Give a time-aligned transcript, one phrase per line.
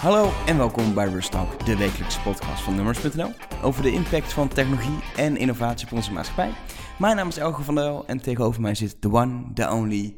[0.00, 4.98] Hallo en welkom bij Rustalk, de wekelijkse podcast van Nummers.nl over de impact van technologie
[5.16, 6.50] en innovatie op onze maatschappij.
[6.98, 10.16] Mijn naam is Elge van der Wel en tegenover mij zit the one, the only...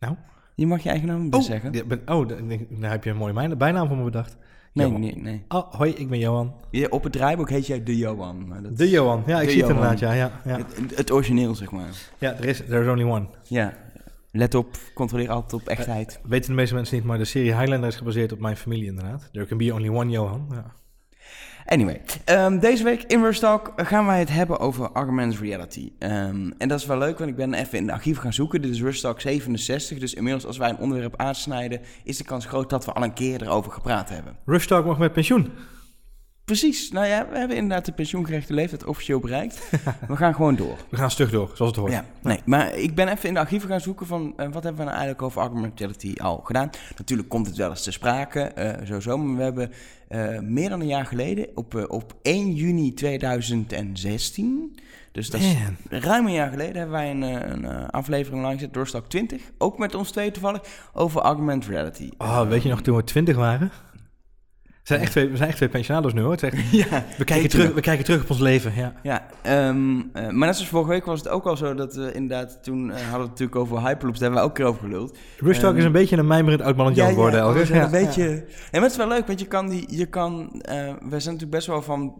[0.00, 0.14] Nou?
[0.54, 1.72] Je mag je eigen naam Oh, zeggen.
[1.72, 2.50] ja, ben, oh, dan
[2.80, 4.36] heb je een mooie bijnaam voor me bedacht.
[4.72, 5.00] Nee, Johan.
[5.00, 5.44] nee, nee.
[5.48, 6.54] Oh, hoi, ik ben Johan.
[6.88, 8.48] Op het draaiboek heet jij de Johan.
[8.48, 9.22] maar dat De Johan.
[9.26, 10.12] Ja, ik zie het inderdaad, ja.
[10.12, 10.56] Ja, ja.
[10.56, 11.88] Het, het origineel, zeg maar.
[12.18, 13.26] ja er is there's only one.
[13.42, 13.72] Ja.
[14.36, 16.20] Let op, controleer altijd op echtheid.
[16.22, 19.28] Weten de meeste mensen niet, maar de serie Highlander is gebaseerd op mijn familie inderdaad.
[19.32, 20.46] There can be only one Johan.
[20.50, 20.72] Ja.
[21.66, 25.92] Anyway, ehm, deze week in Rustalk gaan wij het hebben over augmented reality.
[25.98, 28.62] Ehm, en dat is wel leuk, want ik ben even in de archief gaan zoeken.
[28.62, 31.80] Dit is Rustalk 67, dus inmiddels als wij een onderwerp aansnijden...
[32.04, 34.36] is de kans groot dat we al een keer erover gepraat hebben.
[34.44, 35.52] Rush Talk mag met pensioen.
[36.46, 39.70] Precies, nou ja, we hebben inderdaad de pensioengerechte leeftijd officieel bereikt.
[40.08, 40.76] we gaan gewoon door.
[40.88, 41.92] We gaan stug door, zoals het hoort.
[41.92, 44.76] Ja, nee, maar ik ben even in de archieven gaan zoeken van eh, wat hebben
[44.76, 46.70] we nou eigenlijk over augmented reality al gedaan.
[46.96, 49.72] Natuurlijk komt het wel eens te sprake, eh sowieso, maar we hebben
[50.08, 54.76] eh, meer dan een jaar geleden, op, op 1 juni 2016,
[55.12, 56.00] dus dat is Man.
[56.00, 59.94] ruim een jaar geleden, hebben wij een, een aflevering lang gezet, Doorstak 20, ook met
[59.94, 60.60] ons twee toevallig,
[60.92, 62.10] over augmented reality.
[62.18, 63.70] Oh, weet je nog toen we twintig waren?
[64.86, 66.30] We zijn echt twee, we zijn echt twee pensionados nu hoor.
[66.30, 68.92] Het echt- ja, we, kijken terug, we kijken terug op ons leven, ja.
[69.02, 72.12] Ja, ehm, eh, maar net zoals vorige week was het ook al zo dat we
[72.12, 74.80] inderdaad, toen eh, hadden we het natuurlijk over Hyperloops, daar hebben we ook keer over
[74.80, 75.16] geluld.
[75.38, 77.84] Rush Talk Ehm, is een beetje een mijmerend oud mannetje het worden, ja, Ja.
[77.84, 78.22] een beetje...
[78.24, 78.40] Ja.
[78.72, 79.96] maar het is wel leuk, want je kan die...
[79.96, 82.14] Je kan, eh, we zijn natuurlijk best wel van...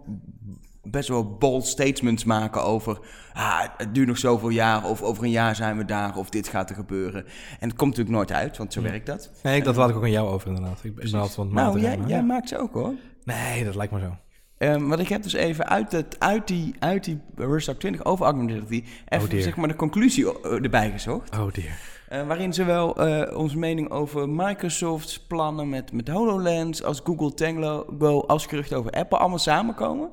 [0.90, 2.98] Best wel bold statements maken over...
[3.32, 6.48] Ah, het duurt nog zoveel jaar, of over een jaar zijn we daar, of dit
[6.48, 7.24] gaat er gebeuren.
[7.60, 8.88] En het komt natuurlijk nooit uit, want zo Ja.
[8.88, 9.30] werkt dat.
[9.42, 10.80] Nee, dat laat ik ook aan jou over inderdaad.
[10.84, 12.22] Ik ben altijd Nou, jij, jij ja.
[12.22, 12.94] maakt ze ook hoor.
[13.24, 14.16] Nee, dat lijkt me zo.
[14.58, 18.26] Ehm want ik heb dus even uit, het, uit die, uit die Rustalk 20 over
[18.46, 18.84] reality...
[19.08, 21.36] even Oh zeg maar de conclusie eh, erbij gezocht.
[21.38, 21.78] Oh dear.
[22.08, 28.20] Eh, waarin zowel eh onze mening over Microsoft's plannen met, met HoloLens, als Google Tango,
[28.20, 30.10] als geruchten over Apple allemaal samenkomen.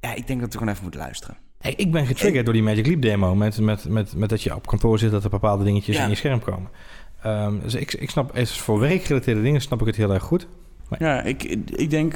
[0.00, 1.36] Ja, ik denk dat we gewoon even moeten luisteren.
[1.58, 3.34] Hey, ik ben getriggerd door die Magic Leap demo.
[3.34, 6.02] Met, met, met, met dat je op kantoor zit, dat er bepaalde dingetjes Ja.
[6.02, 6.70] in je scherm komen.
[7.22, 10.46] Ehm, dus ik, ik snap, voor werkgerelateerde dingen snap ik het heel erg goed.
[10.98, 12.14] Ja, ik, ik denk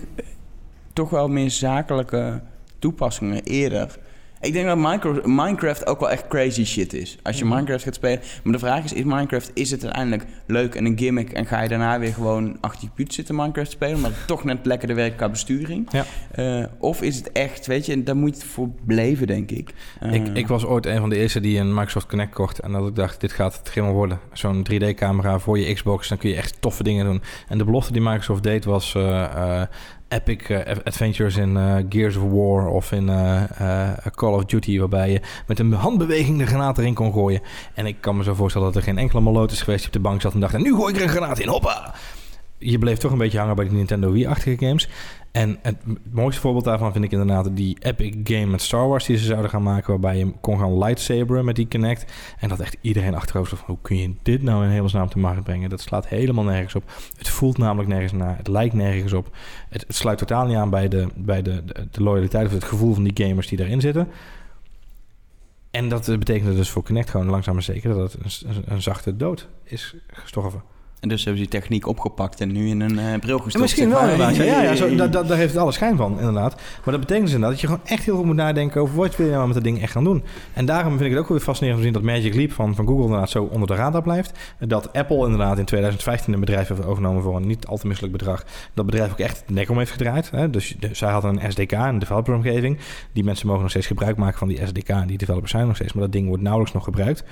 [0.92, 2.42] toch wel meer zakelijke
[2.78, 3.98] toepassingen eerder.
[4.40, 7.18] Ik denk dat Minecraft, Minecraft ook wel echt crazy shit is.
[7.22, 7.54] Als je Mhm.
[7.54, 8.20] Minecraft gaat spelen.
[8.42, 11.32] Maar de vraag is, is Minecraft, is het uiteindelijk leuk en een gimmick...
[11.32, 14.04] en ga je daarna weer gewoon achter je puut zitten Minecraft spelen...
[14.04, 15.88] het toch net lekkerder werkt qua besturing?
[15.90, 16.04] Ja.
[16.30, 19.74] Eh, of is het echt, weet je, daar moet je het voor beleven, denk ik.
[20.00, 22.58] Eh, Ik, ik was ooit een van de eerste die een Microsoft Connect kocht.
[22.58, 24.18] En dat ik dacht, dit gaat het helemaal worden.
[24.32, 26.08] Zo'n 3D-camera voor je Xbox.
[26.08, 27.22] Dan kun je echt toffe dingen doen.
[27.48, 28.94] En de belofte die Microsoft deed was...
[28.94, 29.62] eh,
[30.10, 34.78] epic eh, adventures in eh, Gears of War of in eh, Call of Duty...
[34.78, 37.40] waarbij je met een handbeweging de granaat erin kon gooien.
[37.74, 39.78] En ik kan me zo voorstellen dat er geen enkele maloot is geweest...
[39.78, 40.54] die op de bank zat en dacht...
[40.54, 41.94] en nu gooi ik er een granaat in, hoppa!
[42.62, 44.88] Je bleef toch een beetje hangen bij die Nintendo Wii-achtige games...
[45.32, 45.76] En het
[46.10, 49.50] mooiste voorbeeld daarvan vind ik inderdaad die epic game met Star Wars die ze zouden
[49.50, 52.12] gaan maken, waarbij je kon gaan lightsaberen met die Kinect.
[52.38, 55.18] En dat echt iedereen achterover zat van, hoe kun je dit nou in hemelsnaam te
[55.18, 55.70] markt brengen?
[55.70, 56.92] Dat slaat helemaal nergens op.
[57.16, 59.36] Het voelt namelijk nergens naar, het lijkt nergens op.
[59.68, 63.02] Het, sluit totaal niet aan bij, de, bij de, de, loyaliteit of het gevoel van
[63.02, 64.08] die gamers die daarin zitten.
[65.70, 68.82] En dat eh, betekende dus voor Kinect gewoon langzaam maar zeker dat het een, een
[68.82, 70.62] zachte dood is gestorven.
[71.00, 73.58] En dus hebben ze die techniek opgepakt en nu in een eh, bril gestopt.
[73.64, 74.10] Misschien wel maar.
[74.10, 74.36] inderdaad.
[74.36, 76.54] Ja, ja, ja zo, daar heeft het alle schijn van, inderdaad.
[76.54, 79.16] Maar dat betekent dus inderdaad dat je gewoon echt heel goed moet nadenken over wat
[79.16, 80.22] wil je nou met dat ding echt gaan doen.
[80.52, 82.74] En daarom vind ik het ook weer fascinerend om te zien dat Magic Leap van,
[82.74, 84.38] van Google inderdaad zo onder de radar blijft.
[84.58, 88.12] Dat Apple inderdaad in 2015 een bedrijf heeft overgenomen voor een niet al te misselijk
[88.12, 88.44] bedrag.
[88.74, 90.30] Dat bedrijf ook echt de nek om heeft gedraaid.
[90.30, 90.50] Hè.
[90.50, 92.78] Dus de- zij hadden een SDK, een developeromgeving.
[93.12, 94.88] Die mensen mogen nog steeds gebruik maken van die SDK.
[94.88, 97.24] En die developers zijn nog steeds, maar dat ding wordt nauwelijks nog gebruikt.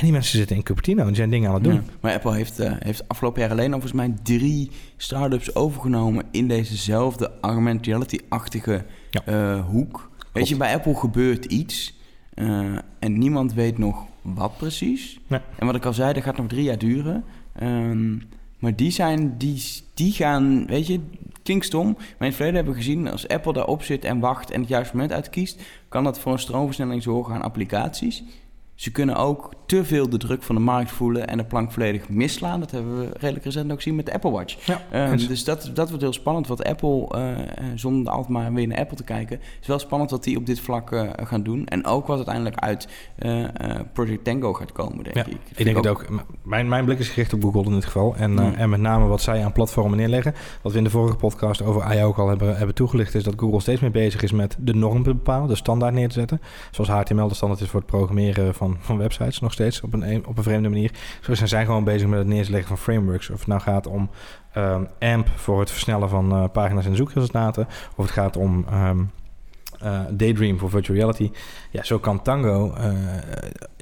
[0.00, 1.72] En die mensen zitten in Cupertino en die zijn dingen aan het doen.
[1.72, 6.24] Ja, maar Apple heeft, eh, heeft afgelopen jaar alleen al volgens mij drie start-ups overgenomen
[6.30, 9.22] in dezezelfde augmented reality-achtige Ja.
[9.24, 10.10] eh, hoek.
[10.32, 11.98] Weet je, bij Apple gebeurt iets
[12.34, 12.64] eh,
[12.98, 15.20] en niemand weet nog wat precies.
[15.58, 17.24] En wat ik al zei, dat gaat nog drie jaar duren.
[17.52, 18.16] Ehm,
[18.58, 19.62] maar die zijn, die,
[19.94, 21.00] die gaan, weet je,
[21.42, 21.86] klinkt stom.
[21.92, 24.68] Maar in het verleden hebben we gezien, als Apple daarop zit en wacht en het
[24.68, 28.22] juiste moment uitkiest, kan dat voor een stroomversnelling zorgen aan applicaties.
[28.80, 32.08] Ze kunnen ook te veel de druk van de markt voelen en de plank volledig
[32.08, 32.60] misslaan.
[32.60, 34.66] Dat hebben we redelijk recent ook gezien met de Apple Watch.
[34.66, 36.46] Ja, Ehm, dus dat, dat wordt heel spannend.
[36.46, 37.38] Wat Apple, eh, eh,
[37.74, 40.60] zonder altijd maar weer naar Apple te kijken, is wel spannend wat die op dit
[40.60, 41.66] vlak eh, gaan doen.
[41.66, 42.88] En ook wat uiteindelijk uit
[43.92, 45.38] Project Tango gaat komen, denk Ja, ik.
[45.54, 46.06] Ik denk het ook.
[46.42, 48.14] Mijn, mijn blik is gericht op Google in dit geval.
[48.16, 48.38] En, Mm.
[48.38, 50.34] en met name wat zij aan platformen neerleggen.
[50.62, 53.14] Wat we in de vorige podcast over AI ook al hebben, hebben toegelicht...
[53.14, 55.48] is dat Google steeds meer bezig is met de norm te bepalen.
[55.48, 56.40] De standaard neer te zetten.
[56.70, 59.92] Zoals HTML de standaard is voor het programmeren van van, van websites nog steeds op
[59.92, 60.90] een, op een vreemde manier.
[61.20, 63.30] Zo zijn zij gewoon bezig met het neerleggen van frameworks.
[63.30, 64.10] Of het nou gaat om
[64.56, 67.66] um, AMP voor het versnellen van uh, pagina's en zoekresultaten.
[67.96, 69.10] Of het gaat om um,
[69.84, 71.30] uh, Daydream voor virtual reality.
[71.70, 72.92] Ja, zo kan Tango uh,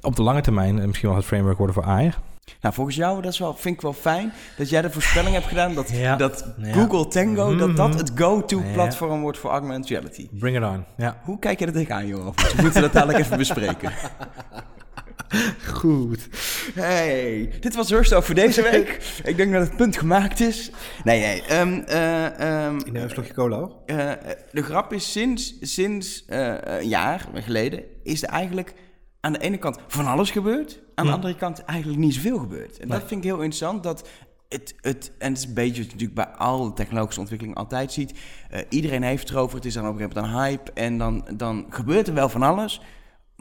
[0.01, 2.19] op de lange termijn misschien wel het framework worden voor AR.
[2.61, 5.47] Nou, volgens jou, dat is wel, vind ik wel fijn dat jij de voorspelling hebt
[5.47, 6.17] gedaan dat, ja.
[6.17, 10.29] dat Google Tango, dat dat het go-to platform wordt voor augmented reality.
[10.31, 10.85] Bring it on.
[10.97, 11.21] Ja.
[11.25, 12.37] Hoe kijk je er tegenaan, joh?
[12.37, 13.93] We moeten dat dadelijk even bespreken.
[15.81, 16.29] Goed.
[16.75, 19.21] Hey, dit was Hursto voor deze week.
[19.25, 20.71] ik denk dat het punt gemaakt is.
[21.05, 21.61] Nee, nee.
[21.61, 24.13] Um, uh, um, In een slokje cola uh,
[24.53, 28.75] de grap is, sinds, sinds uh, een jaar geleden is er eigenlijk
[29.21, 30.81] aan de ene kant van alles gebeurd.
[30.95, 32.79] Aan de andere kant eigenlijk niet zoveel gebeurd.
[32.79, 33.83] En dat vind ik heel interessant.
[33.83, 34.09] Dat
[34.49, 37.93] het, het, en het is een beetje wat je natuurlijk bij alle technologische ontwikkeling altijd
[37.93, 38.13] ziet.
[38.13, 39.57] Uh, iedereen heeft het erover.
[39.57, 40.73] Het is dan op een gegeven moment een hype.
[40.73, 42.81] En dan, dan gebeurt er wel van alles.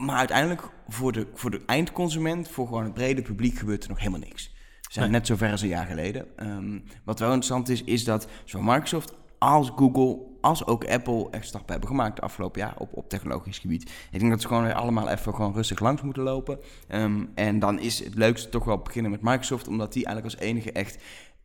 [0.04, 3.98] Maar uiteindelijk voor de, voor de eindconsument, voor gewoon het brede publiek, gebeurt er nog
[3.98, 4.54] helemaal niks.
[4.80, 6.26] We zijn net zo ver als een jaar geleden.
[6.36, 11.46] Um, wat wel interessant is, is dat zowel Microsoft als Google, als ook Apple echt
[11.46, 13.90] stappen hebben gemaakt de afgelopen jaar op, op technologisch gebied.
[14.10, 16.58] Ik denk dat ze gewoon weer allemaal even gewoon rustig langs moeten lopen.
[16.88, 20.46] Um, en dan is het leukste toch wel beginnen met Microsoft, omdat die eigenlijk als
[20.46, 20.98] enige echt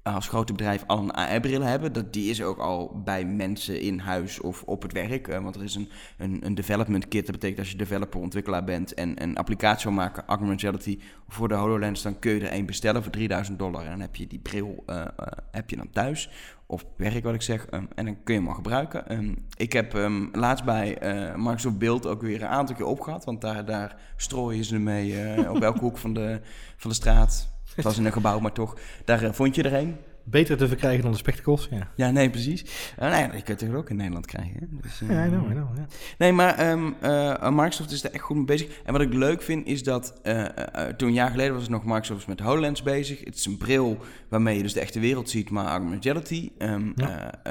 [0.04, 1.94] als grote bedrijf al een AR-bril hebben.
[1.94, 5.28] Dat, die is ook al bij mensen in huis of op het werk.
[5.28, 7.26] Uh, want er is een, een, een, development kit.
[7.26, 11.48] Dat betekent als je developer, ontwikkelaar bent en een applicatie wil maken, augmented reality, voor
[11.48, 13.84] de HoloLens, dan kun je er één bestellen voor 3000 dollar.
[13.84, 15.06] En dan heb je die bril uh, uh,
[15.52, 16.30] heb je dan thuis.
[16.66, 17.68] Of werk, wat ik zeg.
[17.72, 19.14] Um, en dan kun je hem al gebruiken.
[19.14, 20.98] Um, ik heb um, laatst bij
[21.36, 23.26] Microsoft Build ook weer een aantal keer opgehad.
[23.26, 26.42] Want daar, daar strooien ze mee op elke hoek van de,
[26.78, 28.76] van de straat het was in een gebouw, maar toch.
[29.06, 29.98] Daar uh, vond je er een.
[30.26, 31.92] Beter te verkrijgen dan de spectacles, ja.
[31.96, 32.62] Ja, nee, precies.
[32.64, 34.80] Uh, nou ja, je kunt het ook in Nederland krijgen.
[34.82, 35.86] Dus, uh, ja, I know, I know, ja.
[36.18, 36.96] Nee, maar um,
[37.56, 38.82] Microsoft is er echt goed mee bezig.
[38.84, 40.22] En wat ik leuk vind, is dat
[40.98, 43.24] toen een jaar geleden was het nog Microsoft met HoloLens bezig.
[43.24, 43.98] Het is een bril
[44.30, 46.52] waarmee je dus de echte wereld ziet, maar augmented reality.
[46.58, 47.42] Um, ja.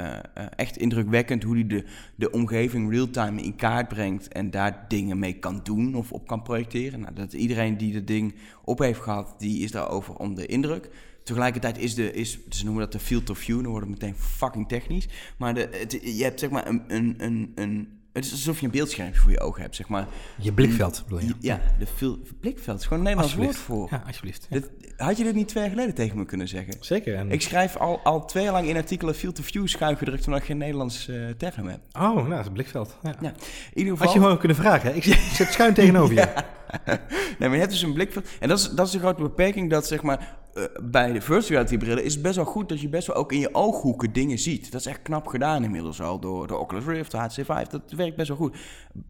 [0.57, 1.85] echt indrukwekkend hoe die de,
[2.15, 6.43] de omgeving real-time in kaart brengt en daar dingen mee kan doen of op kan
[6.43, 7.01] projecteren.
[7.01, 8.35] Nou, dat iedereen die het ding
[8.65, 10.91] op heeft gehad, die is daarover onder de indruk.
[11.25, 14.17] Tegelijkertijd is de, is, ze noemen dat de field of view, dan wordt het meteen
[14.19, 15.09] fucking technisch.
[15.37, 18.67] Maar de, het, je hebt zeg maar een, een, een, een het is alsof je
[18.67, 20.07] een beeldscherm voor je ogen hebt, zeg maar.
[20.39, 21.35] Je blikveld, bedoel je?
[21.41, 23.89] Ja, de fil, blikveld is gewoon een Nederlands woord voor.
[23.91, 24.47] Ja, alsjeblieft.
[24.51, 24.59] Ja.
[24.59, 26.75] Dit, had je dit niet twee jaar geleden tegen me kunnen zeggen?
[26.81, 27.15] Zeker.
[27.15, 27.31] En...
[27.31, 30.41] Ik schrijf al, al twee jaar lang in artikelen field of view schuin gedrukt, omdat
[30.41, 31.81] ik geen Nederlands uh, term heb.
[31.93, 32.97] Oh, nou, dat is een blikveld.
[33.03, 33.15] Ja.
[33.21, 33.29] ja.
[33.29, 33.35] In
[33.75, 34.07] ieder geval...
[34.07, 34.97] Had je gewoon kunnen vragen, hè?
[34.97, 36.33] Ik zet schuin tegenover je.
[37.39, 38.27] nee, maar je hebt dus een blikveld.
[38.41, 41.49] En dat is, dat is de grote beperking dat, zeg maar, uh, bij de virtual
[41.49, 44.13] reality brillen is het best wel goed dat je best wel ook in je ooghoeken
[44.13, 44.73] dingen ziet.
[44.73, 47.67] Dat is echt knap gedaan inmiddels al door de Oculus Rift, de HTC Vive.
[47.71, 48.57] Dat werkt best wel goed.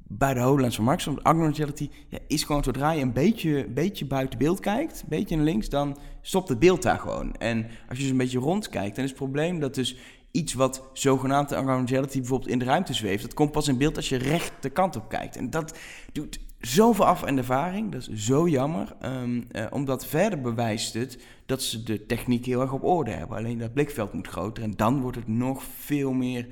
[0.07, 4.07] Bij de HoloLens van Microsoft, augmented reality, ja, is gewoon zodra je een beetje, beetje
[4.07, 7.35] buiten beeld kijkt, een beetje naar links, dan stopt het beeld daar gewoon.
[7.35, 9.97] En als je dus een beetje rondkijkt, dan is het probleem dat dus
[10.31, 13.97] iets wat zogenaamd augmented reality bijvoorbeeld in de ruimte zweeft, dat komt pas in beeld
[13.97, 15.37] als je recht de kant op kijkt.
[15.37, 15.79] En dat
[16.13, 17.93] doet zoveel af en ervaring.
[17.93, 18.97] Dat is zo jammer.
[19.03, 23.37] Um, uh, omdat verder bewijst het dat ze de techniek heel erg op orde hebben.
[23.37, 24.63] Alleen dat blikveld moet groter.
[24.63, 26.47] En dan wordt het nog veel meer.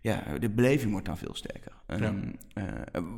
[0.00, 1.72] Ja, de beleving wordt dan veel sterker.
[1.86, 1.94] Ja.
[1.94, 2.64] Um, uh,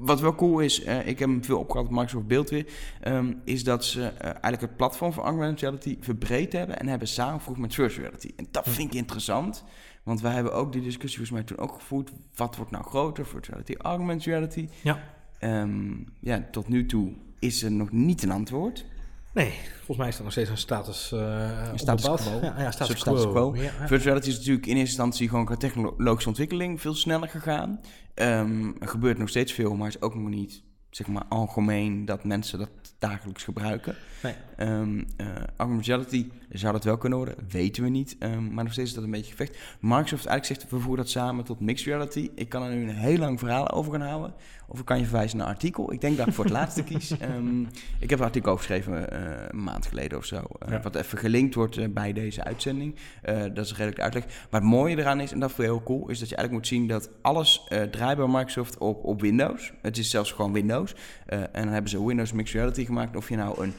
[0.01, 2.67] wat wel cool is, uh, ik heb hem veel opgehad op Microsoft Beeld weer,
[3.07, 7.59] um, is dat ze eigenlijk het platform van augmented reality verbreed hebben en hebben samengevoegd
[7.59, 8.33] met virtual reality.
[8.37, 9.65] En dat vind ik interessant,
[10.03, 12.11] want wij hebben ook die discussie volgens mij toen ook gevoerd.
[12.35, 14.69] Wat wordt nou groter, virtual reality, augmented reality?
[14.83, 15.01] Ja.
[15.41, 18.85] Um, ja, tot nu toe is er nog niet een antwoord.
[19.33, 22.39] Nee, volgens mij is dat nog steeds een status, uh, een status quo.
[22.43, 23.55] Ja, ja status, status quo.
[23.55, 23.71] Ja, ja.
[23.71, 27.81] Virtual reality is natuurlijk in eerste instantie gewoon qua technologische ontwikkeling veel sneller gegaan.
[28.15, 32.25] Um, er gebeurt nog steeds veel, maar is ook nog niet zeg maar algemeen dat
[32.25, 33.97] mensen dat dagelijks gebruiken.
[34.23, 34.35] Nee.
[34.61, 38.17] Um, uh, augmented reality zou dat wel kunnen worden, weten we niet.
[38.19, 39.59] Um, maar nog steeds is dat een beetje gevecht.
[39.81, 42.31] Microsoft eigenlijk zegt, we voeren dat samen tot mixed reality.
[42.35, 44.35] Ik kan er nu een heel lang verhaal over gaan houden.
[44.71, 45.93] Of ik kan je verwijzen naar een artikel.
[45.93, 47.11] Ik denk dat ik voor het laatste kies.
[47.11, 47.69] Um,
[48.01, 50.37] ik heb een artikel geschreven uh, een maand geleden of zo.
[50.37, 50.81] Uh, ja.
[50.81, 52.95] Wat even gelinkt wordt bij deze uitzending.
[53.23, 54.25] dat is redelijk de uitleg.
[54.25, 56.65] Maar het mooie eraan is, en dat vind ik heel cool, is dat je eigenlijk
[56.65, 59.73] moet zien dat alles draait bij Microsoft op, op Windows.
[59.83, 60.95] Het is zelfs gewoon Windows.
[61.27, 63.17] en dan hebben ze Windows Mixed Reality gemaakt.
[63.17, 63.73] Of je nou een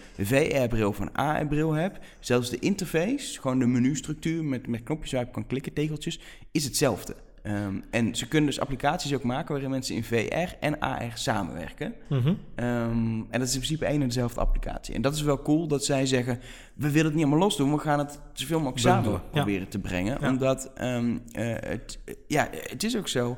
[0.70, 2.06] VR-bril of een AR-bril hebt.
[2.20, 6.20] Zelfs de interface, gewoon de menustructuur met, met knopjes waar je kan klikken, tegeltjes,
[6.52, 7.16] is hetzelfde.
[7.44, 11.94] Um, en ze kunnen dus applicaties ook maken waarin mensen in VR en AR samenwerken.
[12.10, 12.38] Mm -hmm.
[12.66, 14.96] um, en dat is in principe één en dezelfde applicatie.
[14.96, 16.40] En dat is wel cool dat zij zeggen:
[16.74, 19.22] we willen het niet allemaal los doen, we gaan het zoveel mogelijk samen ja.
[19.32, 20.18] proberen te brengen.
[20.22, 20.30] Ja.
[20.30, 23.38] Omdat um, uh, het, ja, het is ook zo.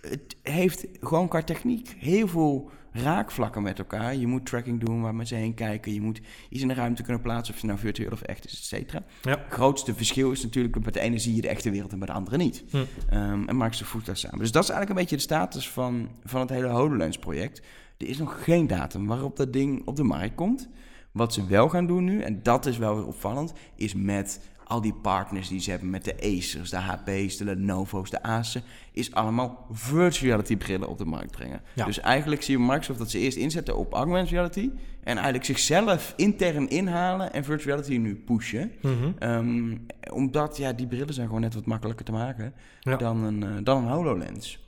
[0.00, 2.70] Het heeft gewoon qua techniek heel veel
[3.02, 4.16] raakvlakken met elkaar.
[4.16, 5.94] Je moet tracking doen waar mensen heen kijken.
[5.94, 8.52] Je moet iets in de ruimte kunnen plaatsen, of het nou virtueel of echt is,
[8.52, 9.02] et cetera.
[9.22, 9.30] Ja.
[9.30, 11.98] Het grootste verschil is natuurlijk dat bij de ene zie je de echte wereld en
[11.98, 12.64] bij de andere niet.
[12.70, 12.76] Hm.
[13.08, 14.38] Ehm, en Microsoft voegt dat samen.
[14.38, 17.62] Dus dat is eigenlijk een beetje de status van, van het hele HoloLens-project.
[17.98, 20.68] Er is nog geen datum waarop dat ding op de markt komt.
[21.12, 24.80] Wat ze wel gaan doen nu, en dat is wel weer opvallend, is met al
[24.80, 29.14] die partners die ze hebben met de Acers, de HP's, de Lenovo's, de Asus, is
[29.14, 31.60] allemaal virtual reality brillen op de markt brengen.
[31.74, 31.84] Ja.
[31.84, 34.70] Dus eigenlijk zie je Microsoft dat ze eerst inzetten op augmented reality
[35.02, 38.72] en eigenlijk zichzelf intern inhalen en virtual reality nu pushen.
[38.82, 39.12] Mhm.
[39.18, 39.76] Ehm,
[40.12, 42.96] omdat ja, die brillen zijn gewoon net wat makkelijker te maken Ja.
[42.96, 44.64] dan, een, eh, dan een HoloLens.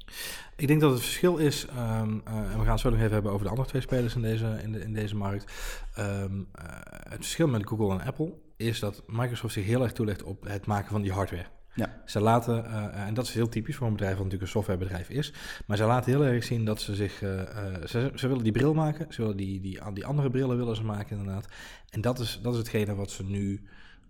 [0.57, 3.13] Ik denk dat het verschil is, ehm, eh, en we gaan het zo nog even
[3.13, 5.53] hebben over de andere twee spelers in deze, in de, in deze markt.
[5.95, 6.65] Ehm, eh,
[7.09, 10.67] het verschil met Google en Apple is dat Microsoft zich heel erg toelegt op het
[10.67, 11.47] maken van die hardware.
[11.75, 12.03] Ja.
[12.05, 15.09] Ze laten, eh, en dat is heel typisch voor een bedrijf wat natuurlijk een softwarebedrijf
[15.09, 15.33] is,
[15.67, 18.53] maar ze laten heel erg zien dat ze zich, eh, eh, ze, ze willen die
[18.53, 21.47] bril maken, ze willen die, die, die andere brillen willen ze maken inderdaad.
[21.91, 23.63] En dat is, dat is hetgene wat ze nu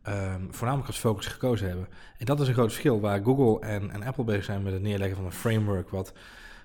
[0.03, 1.89] ehm, voornamelijk als focus gekozen hebben.
[2.19, 4.83] En dat is een groot verschil waar Google en, en Apple bezig zijn met het
[4.83, 6.13] neerleggen van een framework wat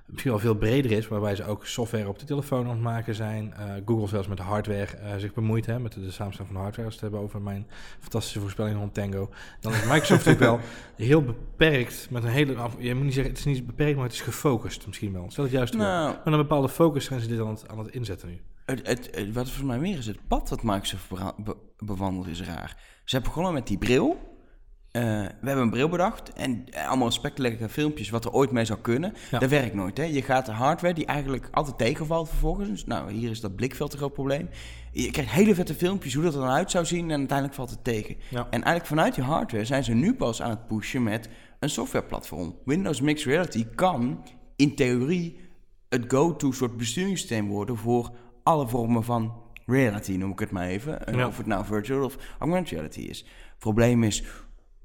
[0.05, 3.15] misschien wel veel breder is, waarbij ze ook software op de telefoon aan het maken
[3.15, 3.53] zijn.
[3.53, 6.55] Eh, Google zelfs met de hardware eh, zich bemoeit, hè, met de, de samenstelling van
[6.55, 7.67] de hardware, als we het hebben over mijn
[7.99, 9.29] fantastische voorspelling rond Tango.
[9.59, 10.59] Dan is Microsoft natuurlijk wel
[10.95, 14.13] heel beperkt met een hele, je moet niet zeggen, het is niet beperkt, maar het
[14.13, 15.25] is gefocust misschien wel.
[15.31, 15.85] Stel het juist wel.
[15.85, 18.41] Nou, Met een bepaalde focus zijn ze dit aan het, aan het inzetten nu.
[18.65, 21.09] Het, het, het- wat volgens mij meer is, het pad dat Microsoft
[21.43, 22.75] be- bewandelt is raar.
[23.03, 24.31] Ze hebben begonnen met die bril.
[24.93, 28.65] Eh, we hebben een bril bedacht en eh, allemaal spectaculaire filmpjes wat er ooit mee
[28.65, 29.13] zou kunnen.
[29.31, 29.39] Ja.
[29.39, 29.97] Dat werkt nooit.
[29.97, 30.03] Hè?
[30.03, 32.85] Je gaat de hardware die eigenlijk altijd tegenvalt vervolgens.
[32.85, 34.49] Nou, hier is dat blikveld een groot probleem.
[34.91, 37.69] Je krijgt hele vette filmpjes hoe dat er dan uit zou zien en uiteindelijk valt
[37.69, 38.15] het tegen.
[38.29, 38.39] Ja.
[38.39, 42.55] En eigenlijk vanuit die hardware zijn ze nu pas aan het pushen met een softwareplatform.
[42.65, 44.23] Windows Mixed Reality kan
[44.55, 45.39] in theorie
[45.89, 48.11] het go-to soort besturingssysteem worden voor
[48.43, 49.33] alle vormen van
[49.65, 51.05] reality, noem ik het maar even.
[51.07, 51.27] Eh, Ja.
[51.27, 53.25] Of het nou virtual of augmented reality is.
[53.59, 54.23] Probleem is,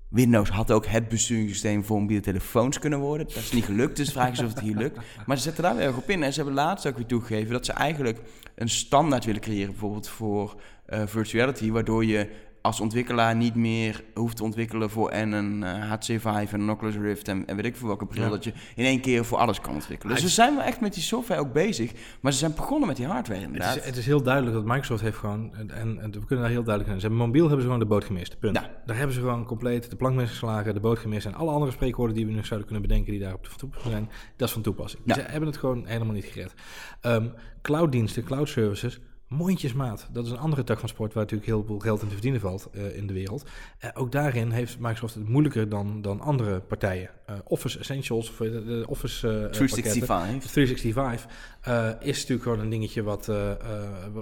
[0.09, 3.27] Windows had ook het besturingssysteem voor mobiele telefoons kunnen worden.
[3.27, 4.99] Dat is niet gelukt, dus vraag is of het hier lukt.
[5.27, 6.23] Maar ze zetten daar weer erg op in.
[6.23, 8.19] En ze hebben laatst ook weer toegegeven dat ze eigenlijk
[8.55, 12.29] een standaard willen creëren, bijvoorbeeld voor eh virtuality, waardoor je
[12.62, 16.71] als ontwikkelaar niet meer hoeft te ontwikkelen voor en een eh, HTC Vive en een
[16.71, 18.29] Oculus Rift en, en weet ik veel welke bril, Ja.
[18.31, 20.15] dat je in één keer voor alles kan ontwikkelen.
[20.15, 22.97] Dus ze zijn wel echt met die software ook bezig, maar ze zijn begonnen met
[22.97, 23.77] die hardware Het inderdaad.
[23.77, 26.95] is, het is heel duidelijk dat Microsoft heeft gewoon, en, we kunnen daar heel duidelijk
[26.95, 27.00] in.
[27.00, 28.38] Ze hebben mobiel hebben ze gewoon de boot gemist.
[28.38, 28.57] Punt.
[28.57, 28.71] Ja.
[28.87, 31.27] Daar hebben ze gewoon compleet de plank misgeslagen, de boot gemist.
[31.27, 34.09] En alle andere spreekwoorden die we nog zouden kunnen bedenken die daarop van toepassing zijn,
[34.37, 35.03] dat is van toepassing.
[35.05, 35.15] Ja.
[35.15, 36.55] Ze hebben het gewoon helemaal niet gered.
[37.00, 37.27] Ehm
[37.62, 40.08] clouddiensten, cloud services, mondjesmaat.
[40.12, 42.40] Dat is een andere tak van sport waar natuurlijk heel veel geld in te verdienen
[42.40, 43.44] valt eh, in de wereld.
[43.78, 47.11] Eh, ook daarin heeft Microsoft het moeilijker dan, dan andere partijen.
[47.28, 49.66] Eh, Office Essentials, of de, Office eh, pakketten.
[49.66, 50.50] 365.
[50.50, 51.30] 365
[51.61, 53.30] eh, is natuurlijk gewoon een dingetje wat,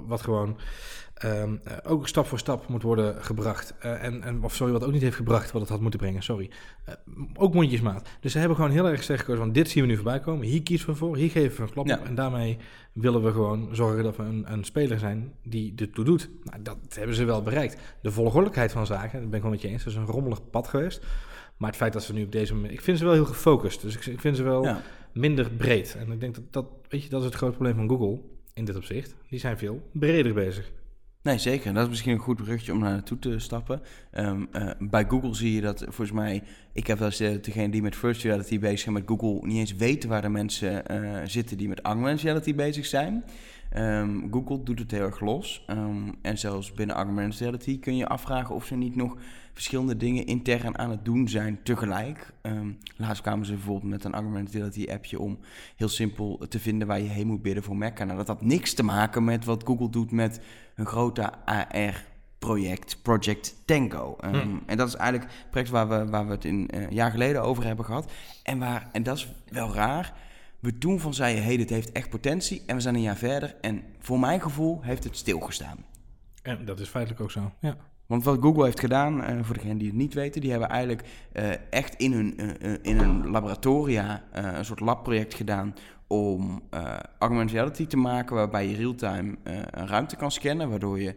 [0.07, 0.59] wat gewoon
[1.17, 3.75] ehm, eh, ook stap voor stap moet worden gebracht.
[3.79, 6.23] Eh, en, en, of sorry, wat ook niet heeft gebracht wat het had moeten brengen,
[6.23, 6.51] sorry.
[6.85, 6.95] Eh,
[7.35, 8.09] ook mondjesmaat.
[8.21, 10.47] Dus ze hebben gewoon heel erg gezegd gekozen van dit zien we nu voorbij komen.
[10.47, 12.01] Hier kiezen we voor, hier geven we een klap Ja.
[12.05, 12.57] En daarmee
[12.93, 16.29] willen we gewoon zorgen dat we een, een speler zijn die dit toe doet.
[16.45, 17.81] Nou, dat hebben ze wel bereikt.
[18.03, 20.51] De volgordelijkheid van zaken, dat ben ik wel met je eens, dat is een rommelig
[20.51, 21.05] pad geweest.
[21.57, 22.71] Maar het feit dat ze nu op deze manier...
[22.73, 23.81] Ik vind ze wel heel gefocust.
[23.81, 24.81] Dus ik, ik vind ze wel Ja.
[25.13, 25.97] minder breed.
[25.99, 28.21] En ik denk dat dat, weet je, dat is het grote probleem van Google
[28.55, 29.15] in dit opzicht.
[29.29, 30.73] Die zijn veel breder bezig.
[31.27, 31.73] Nee, zeker.
[31.75, 33.81] Dat is misschien een goed brugje om naar naartoe te stappen.
[34.11, 36.43] Ehm, eh, bij Google zie je dat volgens mij...
[36.73, 39.47] Ik heb wel eens eh, degene die met virtual reality bezig zijn met Google...
[39.47, 43.25] niet eens weten waar de mensen eh, zitten die met augmented reality bezig zijn.
[43.71, 45.65] Ehm, Google doet het heel erg los.
[45.67, 48.55] Ehm, en zelfs binnen augmented reality kun je afvragen...
[48.55, 49.17] of ze niet nog
[49.53, 52.33] verschillende dingen intern aan het doen zijn tegelijk.
[52.43, 55.21] Ehm, laatst kwamen ze bijvoorbeeld met een augmented reality appje...
[55.21, 55.39] om
[55.77, 58.05] heel simpel te vinden waar je heen moet bidden voor Mecca.
[58.05, 60.41] Nou, dat had niks te maken met wat Google doet met
[60.75, 64.17] een grote AR-project, Project Tango.
[64.21, 64.63] Ehm, Hmm.
[64.67, 67.11] En dat is eigenlijk het project waar we, waar we het in, eh, een jaar
[67.11, 68.13] geleden over hebben gehad.
[68.43, 70.13] En, waar, en dat is wel raar.
[70.61, 72.63] We toen van zeiden, hey, dit heeft echt potentie.
[72.67, 73.57] En we zijn een jaar verder.
[73.61, 75.85] En voor mijn gevoel heeft het stilgestaan.
[76.43, 77.53] En dat is feitelijk ook zo.
[77.61, 77.77] Ja.
[78.07, 81.09] Want wat Google heeft gedaan, eh, voor degenen die het niet weten, die hebben eigenlijk
[81.33, 85.75] eh, echt in hun, eh, in hun laboratoria een soort labproject gedaan
[86.09, 86.63] om
[87.19, 89.37] augmented reality te maken, waarbij je real-time
[89.71, 91.15] een ruimte kan scannen, waardoor je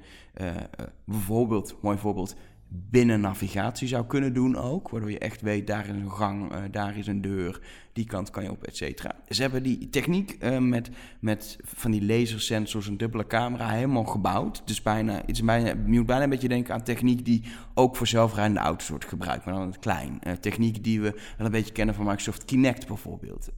[1.03, 2.35] bijvoorbeeld, mooi voorbeeld,
[2.71, 4.89] binnen navigatie zou kunnen doen ook.
[4.89, 7.61] Waardoor je echt weet, daar is een gang, eh, daar is een deur,
[7.93, 9.15] die kant kan je op, et cetera.
[9.29, 14.61] Ze hebben die techniek eh, met, met van die lasersensors, een dubbele camera, helemaal gebouwd.
[14.65, 18.07] Dus bijna, het bijna, je moet bijna een beetje denken aan techniek die ook voor
[18.07, 20.17] zelfrijdende auto's wordt gebruikt, maar dan het klein.
[20.21, 23.49] Eh, techniek die we wel een beetje kennen van Microsoft Kinect bijvoorbeeld.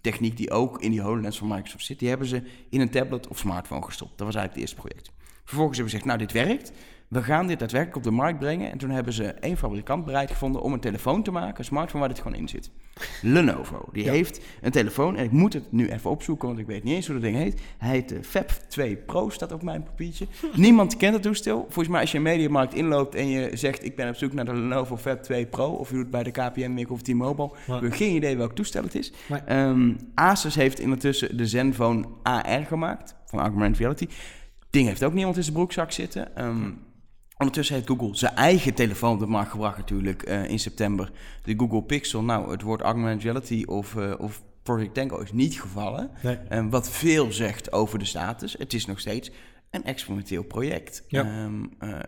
[0.00, 3.28] techniek die ook in die HoloLens van Microsoft zit, die hebben ze in een tablet
[3.28, 4.18] of smartphone gestopt.
[4.18, 5.10] Dat was eigenlijk het eerste project.
[5.44, 6.72] Vervolgens hebben ze gezegd, nou dit werkt
[7.08, 8.70] we gaan dit daadwerkelijk op de markt brengen.
[8.70, 12.00] En toen hebben ze één fabrikant bereid gevonden om een telefoon te maken, een smartphone
[12.00, 12.70] waar dit gewoon in zit.
[13.22, 13.88] Lenovo.
[13.92, 16.94] Die heeft een telefoon, en ik moet het nu even opzoeken, want ik weet niet
[16.94, 17.60] eens hoe dat ding heet.
[17.78, 20.26] Hij heet de Fab 2 Pro, staat op mijn papiertje.
[20.54, 21.60] Niemand kent het toestel.
[21.60, 24.44] Volgens mij als je een mediamarkt inloopt en je zegt ik ben op zoek naar
[24.44, 27.92] de Lenovo Fab 2 Pro, of je doet bij de KPN of T-Mobile, we hebben
[27.92, 29.12] geen idee welk toestel het is.
[29.48, 34.06] Um, Asus heeft ondertussen de Zenfone AR gemaakt, van Augmented Reality.
[34.70, 36.44] Ding heeft ook niemand in zijn broekzak zitten.
[36.44, 36.78] Um,
[37.38, 41.10] Ondertussen heeft Google zijn eigen telefoon op de markt gebracht natuurlijk uh, in september.
[41.42, 42.22] De Google Pixel.
[42.22, 46.10] Nou, het woord augmented reality of, uh, of Project Tango is niet gevallen.
[46.22, 46.38] Nee.
[46.52, 48.56] Um, wat veel zegt over de status.
[48.58, 49.30] Het is nog steeds
[49.70, 51.04] een experimenteel project.
[51.08, 51.44] Ja.
[51.44, 51.98] Um, uh,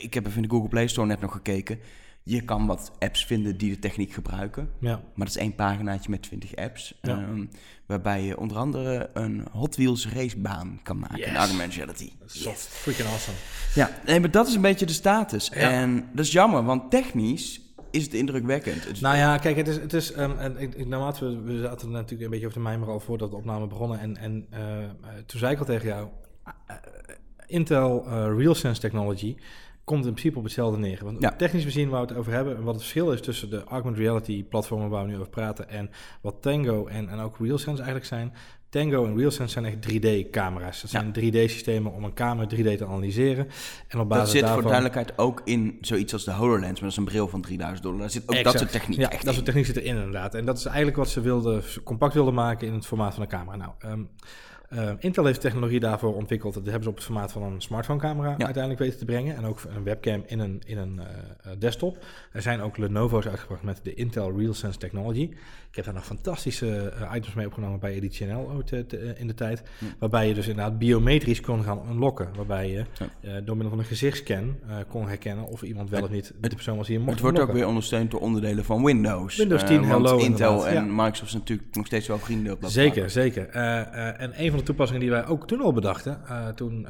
[0.00, 1.78] ik heb even in de Google Play Store net nog gekeken.
[2.24, 4.70] Je kan wat apps vinden die de techniek gebruiken.
[4.80, 4.90] Ja.
[4.90, 6.98] Maar dat is één paginaatje met 20 apps.
[7.02, 7.18] Ja.
[7.18, 7.50] Um,
[7.86, 11.26] waarbij je onder andere een Hot Wheels racebaan kan maken yes.
[11.26, 12.12] in augmented reality.
[12.26, 12.66] Yes.
[12.68, 13.36] Freaking awesome.
[13.74, 15.50] Ja, nee, maar dat is een beetje de status.
[15.54, 15.70] Ja.
[15.70, 17.60] En dat is jammer, want technisch
[17.90, 18.84] is het indrukwekkend.
[18.84, 19.76] Het nou ja, kijk, het is...
[19.76, 22.88] Het is um, en, ik, naarmate we, we zaten natuurlijk een beetje over de mijmer
[22.88, 24.00] al voordat de opname begonnen.
[24.00, 24.58] En, en uh,
[25.26, 26.08] toen zei ik al tegen jou...
[26.46, 26.76] Uh,
[27.46, 29.36] Intel uh, RealSense Technology
[29.92, 30.98] komt in principe op hetzelfde neer.
[31.02, 31.30] Want ja.
[31.36, 32.56] technisch gezien waar we het over hebben...
[32.56, 35.68] en wat het verschil is tussen de augmented reality platformen waar we nu over praten...
[35.68, 38.32] en wat Tango en, en ook RealSense eigenlijk zijn...
[38.68, 40.80] Tango en RealSense zijn echt 3D-camera's.
[40.80, 43.48] Dat zijn 3D-systemen om een camera 3D te analyseren.
[43.88, 46.90] En op basis dat zit voor duidelijkheid ook in zoiets als de HoloLens, maar dat
[46.90, 48.00] is een bril van 3000 dollar.
[48.00, 50.34] Daar zit ook dat soort techniek Ja, dat soort techniek zit erin inderdaad.
[50.34, 53.28] En dat is eigenlijk wat ze wilden, compact wilden maken in het formaat van een
[53.28, 53.56] camera.
[53.56, 54.08] Nou, um,
[54.74, 56.54] uh, Intel heeft technologie daarvoor ontwikkeld.
[56.54, 59.36] Dat hebben ze op het formaat van een smartphone-camera uiteindelijk weten te brengen.
[59.36, 61.00] En ook een webcam in een, in een
[61.46, 62.04] uh, desktop.
[62.32, 65.30] Er zijn ook Lenovo's uitgebracht met de Intel RealSense Technology.
[65.72, 68.72] Ik heb daar nog fantastische uh, items mee opgenomen bij EDCNL ooit
[69.16, 69.62] in de tijd.
[69.98, 72.28] Waarbij je dus inderdaad biometrisch kon gaan unlocken.
[72.36, 72.84] Waarbij je
[73.44, 76.86] door middel van een gezichtscan kon herkennen of iemand wel of niet de persoon was
[76.86, 79.36] die je mocht Het wordt ook weer ondersteund door onderdelen van Windows.
[79.36, 83.10] Windows 10, Hello Intel en Microsoft zijn natuurlijk nog steeds wel vrienden op dat Zeker,
[83.10, 83.48] zeker.
[83.48, 86.20] en een van de toepassingen die wij ook toen al bedachten,
[86.54, 86.86] toen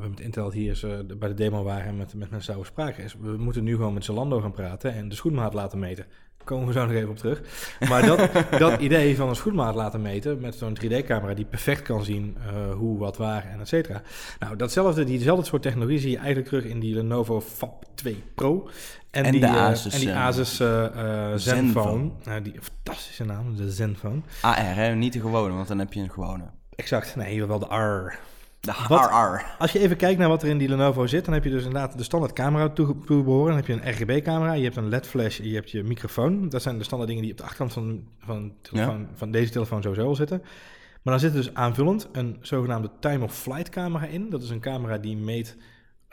[0.00, 3.16] we met Intel hier bij de demo waren en met, met mensen zouden spraken, is
[3.20, 6.06] we moeten nu gewoon met Zalando gaan praten en de schoenmaat laten meten.
[6.44, 7.40] Komen we zo nog even op terug.
[7.88, 12.04] Maar dat, dat idee van een schoenmaat laten meten met zo'n 3D-camera die perfect kan
[12.04, 12.36] zien
[12.76, 14.02] hoe, wat, waar en et cetera.
[14.38, 18.68] Nou, datzelfde, diezelfde soort technologie zie je eigenlijk terug in die Lenovo Fab 2 Pro.
[19.10, 21.38] En, en, die, de Asus, en die Asus Zenfone.
[21.38, 22.42] Zenfone.
[22.42, 24.20] die fantastische naam, de Zenfone.
[24.40, 24.94] AR, hè?
[24.94, 26.44] niet de gewone, want dan heb je een gewone.
[26.76, 27.16] Exact.
[27.16, 28.18] Nee, hier wel de R.
[28.66, 29.44] De RR.
[29.58, 31.64] Als je even kijkt naar wat er in die Lenovo zit, dan heb je dus
[31.64, 33.46] inderdaad de standaard camera toebehoren.
[33.46, 36.48] Dan heb je een RGB-camera, je hebt een LED-flash, je hebt je microfoon.
[36.48, 39.82] Dat zijn de standaard dingen die op de achterkant van, van, telefoon, van deze telefoon
[39.82, 40.42] sowieso al zitten.
[41.02, 44.30] Maar dan zit er dus aanvullend een zogenaamde time-of-flight camera in.
[44.30, 45.56] Dat is een camera die meet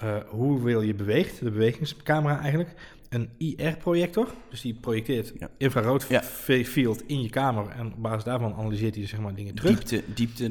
[0.03, 2.73] uh, hoeveel je beweegt, de bewegingscamera eigenlijk
[3.13, 4.27] een IR-projector.
[4.49, 5.49] Dus die projecteert ja.
[5.57, 6.23] infrarood ja.
[6.63, 7.69] field in je kamer.
[7.69, 9.83] En op basis daarvan analyseert hij zeg maar, dingen terug.
[9.83, 10.49] Diepte, diepte.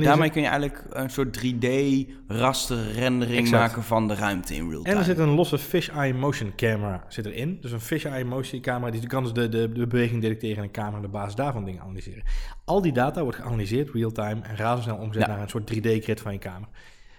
[0.00, 4.94] daarmee kun je eigenlijk een soort 3D-raster rendering maken van de ruimte in real time.
[4.94, 7.58] En er zit een losse fisheye motion camera zit erin.
[7.60, 10.70] Dus een fisheye motion camera die kan dus de, de, de beweging detecteren in een
[10.70, 12.22] kamer en op basis daarvan dingen analyseren.
[12.64, 16.32] Al die data wordt geanalyseerd real time en razendsnel omgezet naar een soort 3D-grid van
[16.32, 16.68] je kamer.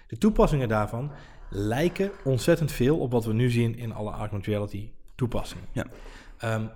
[0.07, 1.11] De toepassingen daarvan
[1.53, 5.65] lijken ontzettend veel op wat we nu zien in alle augmented reality toepassingen.
[5.71, 5.85] Ja.
[6.55, 6.69] Um,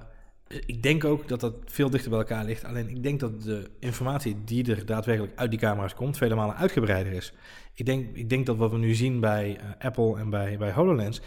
[0.66, 2.63] ik denk ook dat dat veel dichter bij elkaar ligt.
[2.63, 6.56] Alleen ik denk dat de informatie die er daadwerkelijk uit die camera's komt, vele malen
[6.56, 7.34] uitgebreider is.
[7.74, 10.72] Ik denk, ik denk dat wat we nu zien bij uh, Apple en bij, bij
[10.72, 11.22] HoloLens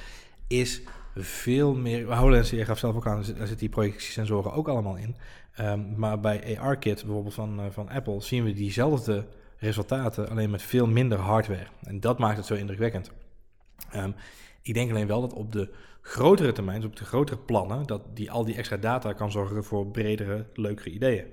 [0.47, 0.83] is
[1.17, 2.15] veel meer.
[2.15, 5.17] HoloLens, je gaf zelf ook aan, daar zitten die projectiesensoren ook allemaal in.
[5.61, 9.27] Um, maar bij ARKit bijvoorbeeld van, uh, van Apple zien we diezelfde
[9.59, 11.67] resultaten, alleen met veel minder hardware.
[11.83, 13.11] En dat maakt het zo indrukwekkend.
[13.97, 14.15] Um,
[14.63, 15.71] ik denk alleen wel dat op de
[16.03, 19.87] grotere termijn, op de grotere plannen, dat die, al die extra data kan zorgen voor
[19.87, 21.25] bredere, leukere ideeën.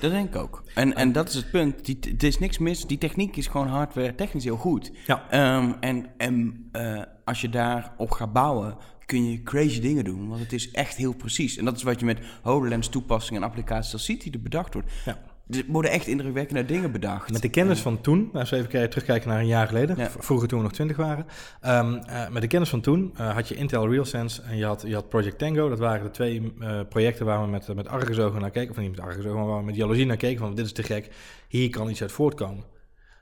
[0.00, 0.62] Dat denk ik ook.
[0.74, 1.84] En, en dat is het punt.
[1.84, 2.86] Die, er is niks mis.
[2.86, 4.92] Die techniek is gewoon hardware technisch heel goed.
[5.06, 5.56] Ja.
[5.56, 8.76] Um, en en uh, als je daarop gaat bouwen,
[9.06, 10.28] kun je crazy dingen doen.
[10.28, 11.56] Want het is echt heel precies.
[11.56, 14.74] En dat is wat je met HoloLens toepassingen en applicaties als ziet die er bedacht
[14.74, 14.92] wordt.
[15.04, 15.18] Ja
[15.50, 17.32] Er worden echt indrukwekkende dingen bedacht.
[17.32, 20.10] Met de kennis van toen, als we even terugkijken naar een jaar geleden, Ja.
[20.18, 21.26] vroeger toen we nog twintig waren.
[21.60, 24.82] Ehm, eh, met de kennis van toen eh, had je Intel RealSense en je had,
[24.86, 25.68] je had Project Tango.
[25.68, 28.70] Dat waren de twee eh, projecten waar we met, met argusogen naar keken.
[28.70, 30.38] Of niet met argusogen, maar waar we met jaloezie naar keken.
[30.38, 31.10] Van dit is te gek,
[31.48, 32.64] hier kan iets uit voortkomen.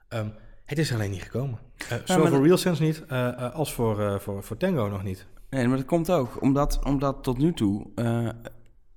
[0.09, 0.29] Ehm,
[0.65, 1.59] het is alleen niet gekomen.
[1.89, 3.05] Eh zowel voor RealSense niet,
[3.53, 5.27] als voor, voor, voor Tango nog niet.
[5.51, 7.87] Nee, maar dat komt ook omdat, omdat tot nu toe.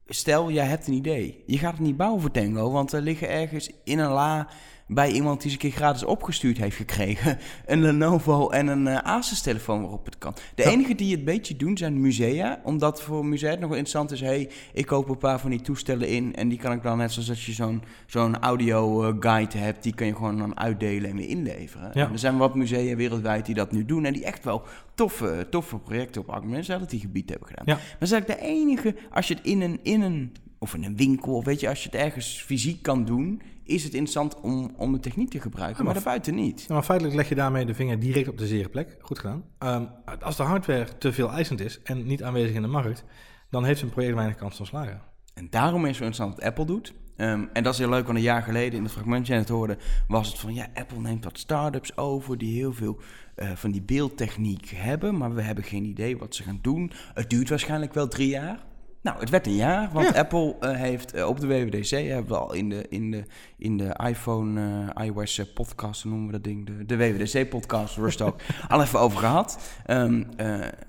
[0.07, 1.43] Stel, jij hebt een idee.
[1.45, 4.47] Je gaat het niet bouwen voor Tango, want er liggen ergens in een la.
[4.87, 7.37] Bij iemand die ze een keer gratis opgestuurd heeft gekregen.
[7.65, 10.33] een Lenovo en een eh, Asus-telefoon waarop het kan.
[10.55, 10.69] De Ja.
[10.69, 12.61] enige die het beetje doen zijn musea.
[12.63, 14.21] Omdat voor musea het nog wel interessant is.
[14.21, 16.35] hey, ik koop een paar van die toestellen in.
[16.35, 19.83] en die kan ik dan net zoals als je zo'n zo'n audio-guide hebt.
[19.83, 21.91] die kan je gewoon dan uitdelen en weer inleveren.
[21.93, 22.05] Ja.
[22.05, 24.05] En er zijn wat musea wereldwijd die dat nu doen.
[24.05, 24.63] en die echt wel
[24.95, 27.65] toffe, toffe projecten op reality gebied hebben gedaan.
[27.65, 27.73] Ja.
[27.73, 30.83] Maar dat is eigenlijk de enige, als je het in een, in een, of in
[30.83, 34.39] een winkel, of weet je, als je het ergens fysiek kan doen, is het interessant
[34.41, 36.65] om, om de techniek te gebruiken, Ja, maar maar- daarbuiten niet.
[36.69, 38.97] Maar feitelijk leg je daarmee de vinger direct op de zere plek.
[39.01, 39.43] Goed gedaan.
[39.57, 39.85] Ehm,
[40.21, 43.03] als de hardware te veel eisend is en niet aanwezig in de markt,
[43.49, 45.01] dan heeft een project weinig kans van slagen.
[45.33, 46.93] En daarom is het zo interessant wat Apple doet.
[47.15, 49.33] Ehm, en dat is heel leuk, want een jaar geleden in het fragment dat je
[49.33, 49.77] net hoorde,
[50.07, 52.99] was het van ja, Apple neemt wat start-ups over die heel veel
[53.35, 56.91] eh, van die beeldtechniek hebben, maar we hebben geen idee wat ze gaan doen.
[57.13, 58.65] Het duurt waarschijnlijk wel drie jaar.
[59.07, 60.19] Nou, het werd een jaar, want Ja.
[60.19, 63.23] Apple eh, heeft eh, op de WWDC, hebben we al in de, in de,
[63.57, 68.21] in de iPhone, eh, iOS podcast, noemen we dat ding, de, de WWDC podcast, Rust
[68.21, 69.59] ook, al even over gehad.
[69.85, 70.13] Eh,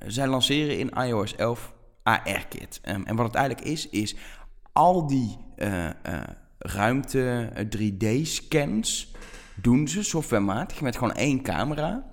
[0.07, 2.81] zij lanceren in iOS 11 AR-kit.
[2.83, 4.17] Ehm, en wat het eigenlijk is, is
[4.73, 5.37] al die
[6.59, 9.13] ruimte eh, 3D-scans
[9.55, 12.05] doen ze softwarematig met gewoon één camera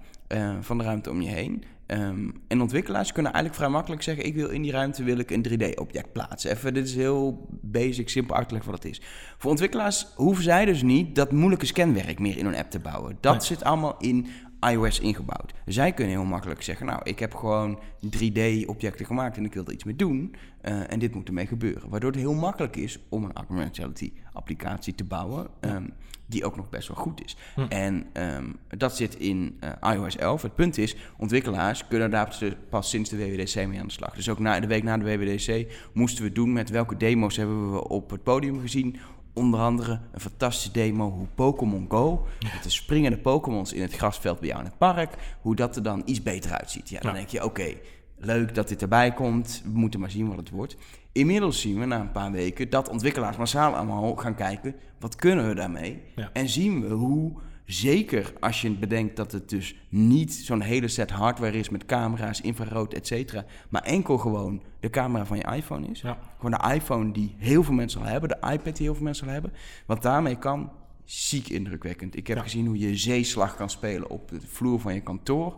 [0.61, 1.63] van de ruimte om je heen.
[1.85, 5.31] Ehm, en ontwikkelaars kunnen eigenlijk vrij makkelijk zeggen: ik wil in die ruimte wil ik
[5.31, 6.51] een 3D-object plaatsen.
[6.51, 9.01] Even, dit is heel basic, simpel uitleg wat het is.
[9.37, 13.17] Voor ontwikkelaars hoeven zij dus niet dat moeilijke scanwerk meer in hun app te bouwen.
[13.19, 13.41] Dat Nee.
[13.45, 14.27] zit allemaal in
[14.71, 15.53] iOS ingebouwd.
[15.65, 19.73] Zij kunnen heel makkelijk zeggen: Nou, ik heb gewoon 3D-objecten gemaakt en ik wil er
[19.73, 20.35] iets mee doen.
[20.61, 21.89] eh, en dit moet ermee gebeuren.
[21.89, 25.47] Waardoor het heel makkelijk is om een augmented reality applicatie te bouwen.
[25.59, 25.83] ehm,
[26.27, 27.37] die ook nog best wel goed is.
[27.55, 27.61] Hm.
[27.69, 28.45] En ehm,
[28.77, 30.41] dat zit in eh, iOS 11.
[30.41, 34.15] Het punt is, ontwikkelaars kunnen daar pas- pas sinds de WWDC mee aan de slag.
[34.15, 37.71] Dus ook na, de week na de WWDC moesten we doen met welke demo's hebben
[37.73, 38.95] we op het podium gezien.
[39.35, 44.39] Onder andere een fantastische demo hoe Pokémon Go, met de springende Pokémons in het grasveld
[44.39, 46.89] bij jou in het park, hoe dat er dan iets beter uitziet.
[46.89, 47.17] Ja, dan Ja.
[47.17, 47.73] denk je, oké,
[48.17, 50.77] leuk dat dit erbij komt, we moeten maar zien wat het wordt.
[51.11, 55.47] Inmiddels zien we na een paar weken dat ontwikkelaars massaal allemaal gaan kijken, wat kunnen
[55.47, 56.01] we daarmee?
[56.15, 56.29] Ja.
[56.33, 57.31] En zien we hoe,
[57.65, 62.41] zeker als je bedenkt dat het dus niet zo'n hele set hardware is met camera's,
[62.41, 66.01] infrarood, et cetera, maar enkel gewoon de camera van je iPhone is.
[66.01, 66.17] Ja.
[66.39, 69.27] Gewoon de iPhone die heel veel mensen al hebben, de iPad die heel veel mensen
[69.27, 69.53] al hebben.
[69.85, 70.71] Wat daarmee kan,
[71.03, 72.15] ziek indrukwekkend.
[72.17, 72.43] Ik heb Ja.
[72.43, 75.55] gezien hoe je zeeslag kan spelen op de vloer van je kantoor.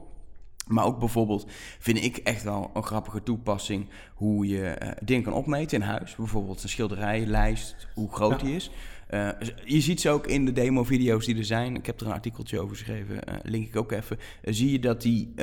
[0.68, 1.46] Maar ook bijvoorbeeld
[1.80, 6.16] vind ik echt wel een grappige toepassing hoe je eh, dingen kan opmeten in huis.
[6.16, 8.46] Bijvoorbeeld een schilderijlijst, hoe groot Ja.
[8.46, 8.72] die is.
[9.08, 9.30] Eh,
[9.66, 11.76] je ziet ze ook in de demo-video's die er zijn.
[11.76, 14.18] Ik heb er een artikeltje over geschreven, eh, link ik ook even.
[14.42, 15.34] Eh, zie je dat die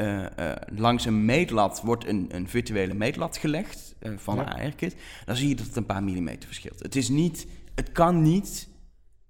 [0.75, 4.43] langs een meetlat wordt een, een virtuele meetlat gelegd van Ja.
[4.61, 4.97] een AR-kit.
[5.25, 6.79] Dan zie je dat het een paar millimeter verschilt.
[6.83, 8.69] Het is niet, het kan niet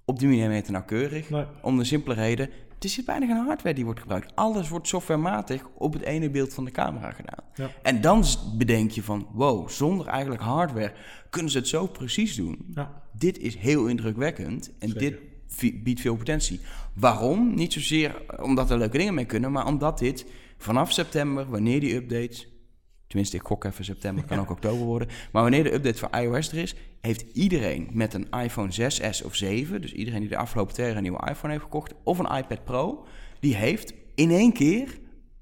[0.05, 1.31] op die millimeter nauwkeurig.
[1.31, 1.44] Nee.
[1.62, 2.51] Om de simpele reden,
[2.85, 4.33] er zit bijna geen hardware die wordt gebruikt.
[4.35, 7.44] Alles wordt softwarematig op het ene beeld van de camera gedaan.
[7.55, 7.70] Ja.
[7.83, 8.25] En dan
[8.59, 10.92] bedenk je van, wow, zonder eigenlijk hardware
[11.31, 12.66] kunnen ze het zo precies doen.
[12.75, 13.03] Ja.
[13.12, 15.20] Dit is heel indrukwekkend en Zeker.
[15.61, 16.61] dit biedt veel potentie.
[16.94, 17.55] Waarom?
[17.55, 20.27] Niet zozeer omdat er leuke dingen mee kunnen, maar omdat dit
[20.59, 22.49] vanaf september, wanneer die updates,
[23.14, 26.53] tenminste ik gok even september, kan ook oktober worden, maar wanneer de update voor iOS
[26.53, 30.74] er is, heeft iedereen met een iPhone 6s of 7, dus iedereen die de afgelopen
[30.74, 33.07] twee jaar een nieuwe iPhone heeft gekocht, of een iPad Pro,
[33.40, 34.98] die heeft in één keer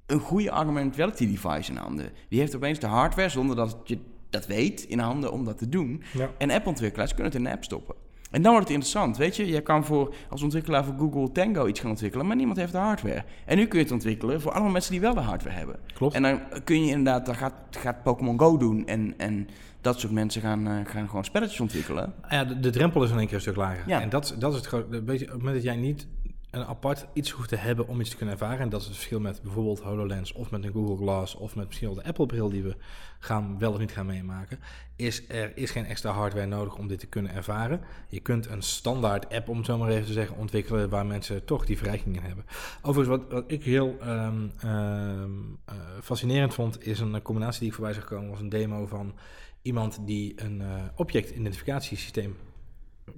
[0.07, 2.11] een goede augmented reality device in handen.
[2.29, 3.99] Die heeft opeens de hardware, zonder dat je
[4.31, 6.03] dat weet, in handen om dat te doen.
[6.13, 6.31] Ja.
[6.39, 7.95] En app-ontwikkelaars kunnen het in de app stoppen.
[8.33, 9.47] En dan wordt het interessant, weet je.
[9.47, 12.79] Je kan voor, als ontwikkelaar voor Google Tango iets gaan ontwikkelen, maar niemand heeft de
[12.79, 13.25] hardware.
[13.45, 15.77] En nu kun je het ontwikkelen voor allemaal mensen die wel de hardware hebben.
[15.95, 16.15] Klopt.
[16.15, 19.49] En dan kun je inderdaad, dan gaat, gaat Pokémon Go doen en, en
[19.81, 22.15] dat soort mensen gaan, eh, gaan gewoon spelletjes ontwikkelen.
[22.29, 23.83] Ja, de, de drempel is in één keer een stuk lager.
[23.87, 24.01] Ja.
[24.01, 24.99] En dat, dat is het grote.
[24.99, 26.07] Op het moment dat jij niet
[26.53, 28.59] een apart iets hoeft te hebben om iets te kunnen ervaren.
[28.59, 31.67] En dat is het verschil met bijvoorbeeld HoloLens of met een Google Glass of met
[31.67, 32.77] misschien wel de Apple bril die we
[33.19, 34.59] gaan wel of niet gaan meemaken.
[34.97, 37.81] Is er is geen extra hardware nodig om dit te kunnen ervaren.
[38.09, 41.45] Je kunt een standaard app, om het zo maar even te zeggen, ontwikkelen waar mensen
[41.45, 42.45] toch die verrijkingen hebben.
[42.83, 45.31] Overigens, wat, wat ik heel ehm, ehm,
[45.65, 49.15] eh, fascinerend vond, is een combinatie die ik voorbij zag komen, was een demo van
[49.63, 52.37] iemand die een eh, objectidentificatiesysteem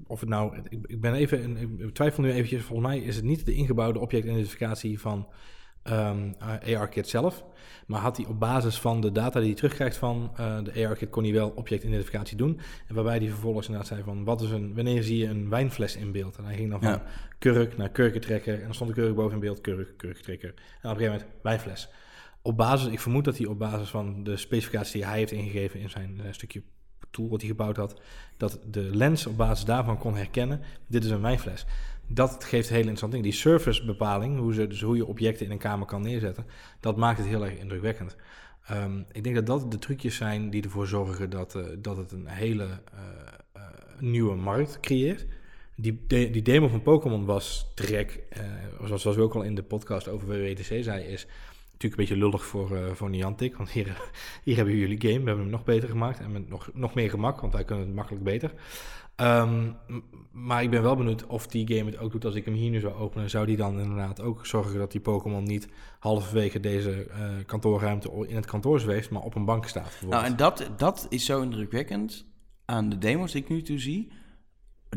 [0.07, 3.47] of het nou, ik, ben even, ik twijfel nu eventjes, volgens mij is het niet
[3.47, 5.27] de ingebouwde objectidentificatie van
[5.85, 7.45] um, ehm, ARKit zelf.
[7.87, 11.11] Maar had hij op basis van de data die hij terugkrijgt van uh, de ARKit,
[11.11, 12.61] kon hij wel objectidentificatie doen.
[12.89, 15.97] En waarbij hij vervolgens inderdaad zei van, wat is een, wanneer zie je een wijnfles
[15.97, 16.37] in beeld?
[16.37, 17.03] En hij ging dan van
[17.39, 18.55] kurk naar kurkentrekker.
[18.55, 20.49] En dan stond de kurk boven in beeld, kurk, kurkentrekker.
[20.49, 21.89] En op een gegeven moment wijnfles.
[22.43, 25.81] Op basis, ik vermoed dat hij op basis van de specificatie die hij heeft ingegeven
[25.81, 26.63] in zijn uh, stukje
[27.15, 28.01] tool wat hij gebouwd had,
[28.37, 31.67] dat de lens op basis daarvan kon herkennen, dit is een wijnfles
[32.07, 33.25] dat geeft heel interessant ding.
[33.25, 36.47] Die surface bepaling, hoe, dus hoe je objecten in een kamer kan neerzetten,
[36.81, 38.17] dat maakt het heel erg indrukwekkend.
[38.67, 42.13] Ehm, ik denk dat dat de trucjes zijn die ervoor zorgen dat, uh, dat het
[42.13, 43.63] een hele uh,
[43.99, 45.27] nieuwe markt creëert.
[45.77, 48.23] Die, die demo van Pokémon was trek,
[48.85, 51.27] zoals, zoals we ook al in de podcast over WWDC zei, is
[51.85, 53.57] natuurlijk een beetje lullig voor, voor Niantic.
[53.57, 54.11] Want hier,
[54.45, 57.11] hier hebben jullie game, we hebben hem nog beter gemaakt en met nog, nog meer
[57.11, 58.53] gemak, want wij kunnen het makkelijk beter.
[59.17, 59.71] Ehm,
[60.31, 62.71] maar ik ben wel benieuwd of die game het ook doet als ik hem hier
[62.71, 63.31] nu zou openen.
[63.31, 65.69] Zou die dan inderdaad ook zorgen dat die Pokémon niet
[65.99, 69.93] halverwege deze uh, kantoorruimte in het kantoor zweeft, maar op een bank staat?
[70.09, 72.27] Nou, en dat, dat is zo indrukwekkend
[72.65, 74.13] aan de demos die ik nu toe zie.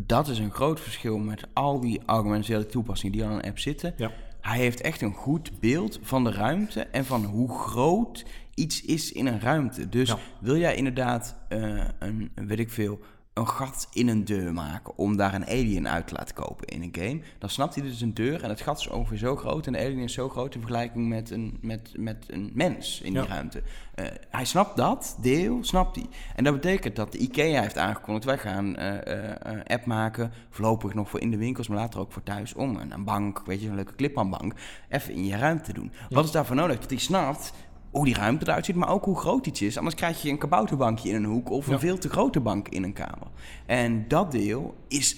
[0.05, 3.59] Dat is een groot verschil met al die argumentele toepassingen die al in een app
[3.59, 3.93] zitten.
[3.97, 4.11] Ja.
[4.41, 9.11] Hij heeft echt een goed beeld van de ruimte en van hoe groot iets is
[9.11, 9.89] in een ruimte.
[9.89, 12.99] Dus wil jij inderdaad uh, een, weet ik veel,
[13.37, 16.81] een gat in een deur maken om daar een alien uit te laten kopen in
[16.81, 19.67] een game, dan snapt hij dus een deur en het gat is ongeveer zo groot
[19.67, 23.13] en de alien is zo groot in vergelijking met een, met, met een mens in
[23.13, 23.61] die ruimte.
[23.95, 26.05] Uh, hij snapt dat deel, snapt hij.
[26.35, 30.93] En dat betekent dat de IKEA heeft aangekondigd, wij gaan uh, uh, app maken, voorlopig
[30.93, 33.61] nog voor in de winkels, maar later ook voor thuis, om een, een bank, weet
[33.61, 34.53] je, een leuke clip-on-bank,
[34.89, 35.91] even in je ruimte te doen.
[36.09, 36.79] Wat is daarvoor nodig?
[36.79, 37.53] Dat hij snapt
[37.91, 39.77] hoe die ruimte eruit ziet, maar ook hoe groot iets is.
[39.77, 42.83] Anders krijg je een kabouterbankje in een hoek of een veel te grote bank in
[42.83, 43.27] een kamer.
[43.65, 45.15] En dat deel is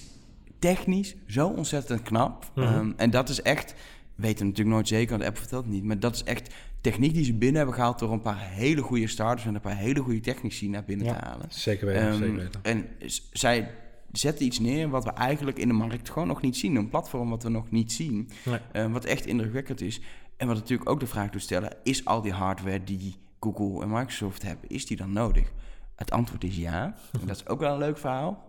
[0.58, 2.50] technisch zo ontzettend knap.
[2.54, 2.66] Mhm.
[2.66, 3.74] Ehm, en dat is echt,
[4.14, 6.54] weten we natuurlijk nooit zeker, want de app vertelt het niet, maar dat is echt
[6.80, 9.76] techniek die ze binnen hebben gehaald door een paar hele goede starters en een paar
[9.76, 11.46] hele goede technici naar binnen te halen.
[11.48, 12.60] Zeker weten, um, zeker weten.
[12.62, 12.86] En
[13.32, 13.70] zij
[14.12, 16.76] zetten iets neer wat we eigenlijk in de markt gewoon nog niet zien.
[16.76, 18.30] Een platform wat we nog niet zien.
[18.72, 20.00] Ehm, wat echt indrukwekkend is.
[20.40, 23.90] En wat natuurlijk ook de vraag doet stellen, is al die hardware die Google en
[23.90, 25.52] Microsoft hebben, is die dan nodig?
[25.96, 26.94] Het antwoord is ja.
[27.20, 28.48] En dat is ook wel een leuk verhaal.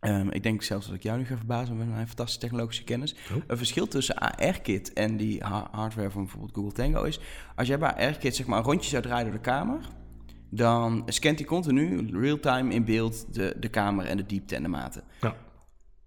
[0.00, 3.14] Um, ik denk zelfs dat ik jou nu ga verbazen met mijn fantastische technologische kennis.
[3.30, 3.42] Oh.
[3.46, 7.20] Een verschil tussen AR-kit en die hardware van bijvoorbeeld Google Tango is...
[7.56, 9.78] als jij bij AR-kit zeg maar een rondje zou draaien door de kamer...
[10.50, 14.68] dan scant hij continu real-time in beeld de, de kamer en de diepte en de
[14.68, 15.02] maten.
[15.20, 15.34] Ja.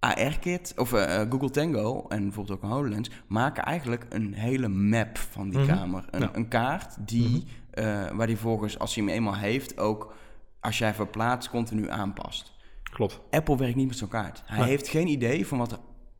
[0.03, 5.17] AR-kit of uh, Google Tango en bijvoorbeeld ook een HoloLens maken eigenlijk een hele map
[5.17, 5.67] van die mhm.
[5.67, 6.05] kamer.
[6.09, 7.43] Een, een, kaart die, mm
[7.83, 8.17] -hmm.
[8.17, 10.13] waar die volgens, als hij hem eenmaal heeft, ook
[10.59, 12.53] als jij verplaatst, continu aanpast.
[12.83, 13.19] Klopt.
[13.29, 14.43] Apple werkt niet met zo'n kaart.
[14.45, 15.79] Hij heeft geen idee van wat er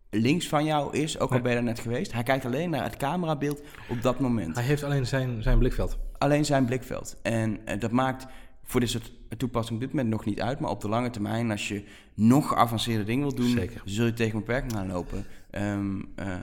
[0.09, 2.13] links van jou is, ook al ben je er net geweest.
[2.13, 4.55] Hij kijkt alleen naar het camerabeeld op dat moment.
[4.55, 5.97] Hij heeft alleen zijn, zijn blikveld.
[6.17, 7.17] Alleen zijn blikveld.
[7.21, 8.25] En uh, dat maakt
[8.63, 10.59] voor dit soort toepassing op dit moment nog niet uit.
[10.59, 13.81] Maar op de lange termijn, als je nog geavanceerde dingen wilt doen, zeker.
[13.85, 15.25] zul je tegen beperkingen gaan lopen.
[15.51, 16.41] Um, uh, uh,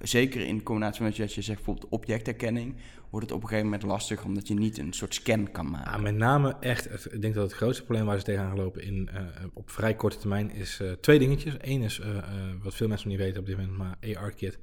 [0.00, 2.74] zeker in combinatie met wat je zegt, bijvoorbeeld objecterkenning,
[3.10, 5.92] wordt het op een gegeven moment lastig omdat je niet een soort scan kan maken.
[5.92, 9.10] Ja, met name echt, ik denk dat het grootste probleem waar ze tegenaan gelopen in,
[9.14, 9.20] uh,
[9.54, 11.54] op vrij korte termijn is twee dingetjes.
[11.60, 12.00] Eén is,
[12.62, 14.58] wat veel mensen niet weten op dit moment, maar AR-kit.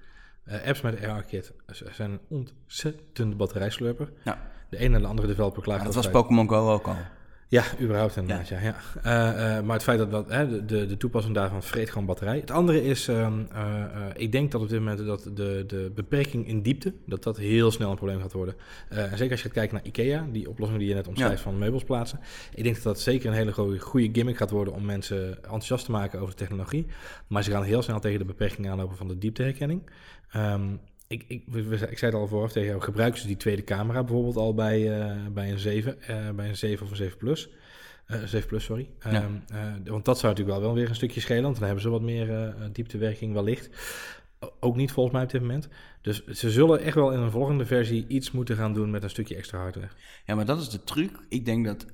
[0.66, 4.12] apps met AR-kit zijn een ontzettende batterijslurper.
[4.24, 4.56] Ja.
[4.70, 5.86] De ene en de andere developer klaagt.
[5.86, 6.96] dat was Pokémon Go ook al.
[7.50, 8.48] Ja, überhaupt inderdaad.
[8.48, 8.60] Ja.
[8.60, 9.58] Ja, ja.
[9.58, 12.40] Uh, maar het feit dat, dat hè, de, de toepassing daarvan vreet gewoon batterij.
[12.40, 16.48] Het andere is, uh, uh, ik denk dat op dit moment dat de, de beperking
[16.48, 18.56] in diepte, dat dat heel snel een probleem gaat worden.
[18.90, 21.58] en zeker als je gaat kijken naar IKEA, die oplossing die je net omschrijft van
[21.58, 22.20] meubels plaatsen.
[22.54, 25.86] Ik denk dat dat zeker een hele goede, goede gimmick gaat worden om mensen enthousiast
[25.86, 26.86] te maken over de technologie.
[27.28, 29.90] Maar ze gaan heel snel tegen de beperking aanlopen van de diepteherkenning.
[30.36, 31.44] Um, ik, ik,
[31.90, 35.00] ik zei het al vooraf tegen jou, gebruiken ze die tweede camera bijvoorbeeld al bij,
[35.00, 37.50] uh, bij een 7, uh, eh, bij een 7 of een 7 Plus?
[38.08, 38.90] Uh, eh, 7 Plus, sorry.
[39.00, 39.24] Ja.
[39.24, 39.44] Um,
[39.86, 42.02] want dat zou natuurlijk wel, wel weer een stukje schelen, want dan hebben ze wat
[42.02, 43.70] meer dieptewerking wellicht.
[44.60, 45.68] Ook niet volgens mij op dit moment.
[46.02, 49.10] Dus ze zullen echt wel in een volgende versie iets moeten gaan doen met een
[49.10, 49.92] stukje extra hardware.
[50.26, 51.12] Ja, maar dat is de truc.
[51.30, 51.86] Ik denk dat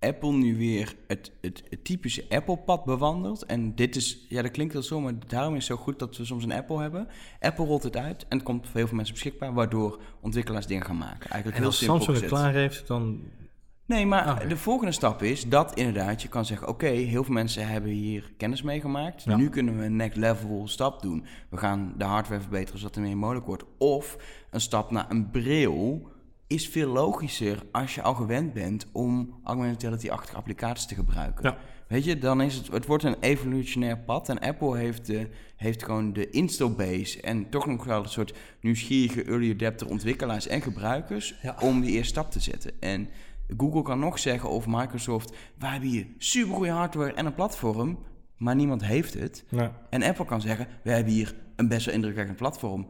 [0.00, 3.44] Apple nu weer het, het, typische Apple-pad bewandelt.
[3.44, 6.16] En dit is, ja, dat klinkt wel zo, maar daarom is het zo goed dat
[6.16, 7.08] we soms een Apple hebben.
[7.40, 10.84] Apple rolt het uit en het komt voor heel veel mensen beschikbaar, waardoor ontwikkelaars dingen
[10.86, 11.30] gaan maken.
[11.30, 13.20] Eigenlijk en als heel Samsung het klaar heeft, dan.
[13.86, 17.34] Nee, maar ah, de volgende stap is dat inderdaad je kan zeggen: Oké, heel veel
[17.34, 19.26] mensen hebben hier kennis mee gemaakt.
[19.26, 21.24] Nu kunnen we een next level stap doen.
[21.48, 23.64] We gaan de hardware verbeteren zodat er meer mogelijk wordt.
[23.78, 24.16] Of
[24.50, 26.09] een stap naar een bril
[26.50, 31.44] is veel logischer als je al gewend bent om augmented reality-achtige applicaties te gebruiken.
[31.50, 31.56] Ja.
[31.88, 35.82] Weet je, dan is het, het wordt een evolutionair pad en Apple heeft, de, heeft
[35.84, 40.60] gewoon de install base en toch nog wel een soort nieuwsgierige early adapter ontwikkelaars en
[40.62, 41.56] gebruikers Ja.
[41.60, 42.72] om die eerste stap te zetten.
[42.80, 43.08] En
[43.56, 47.98] Google kan nog zeggen of Microsoft, wij hebben hier supergoeie hardware en een platform,
[48.36, 49.44] maar niemand heeft het.
[49.48, 49.72] Ja.
[49.90, 52.86] En Apple kan zeggen, we hebben hier een best wel indrukwekkend platform.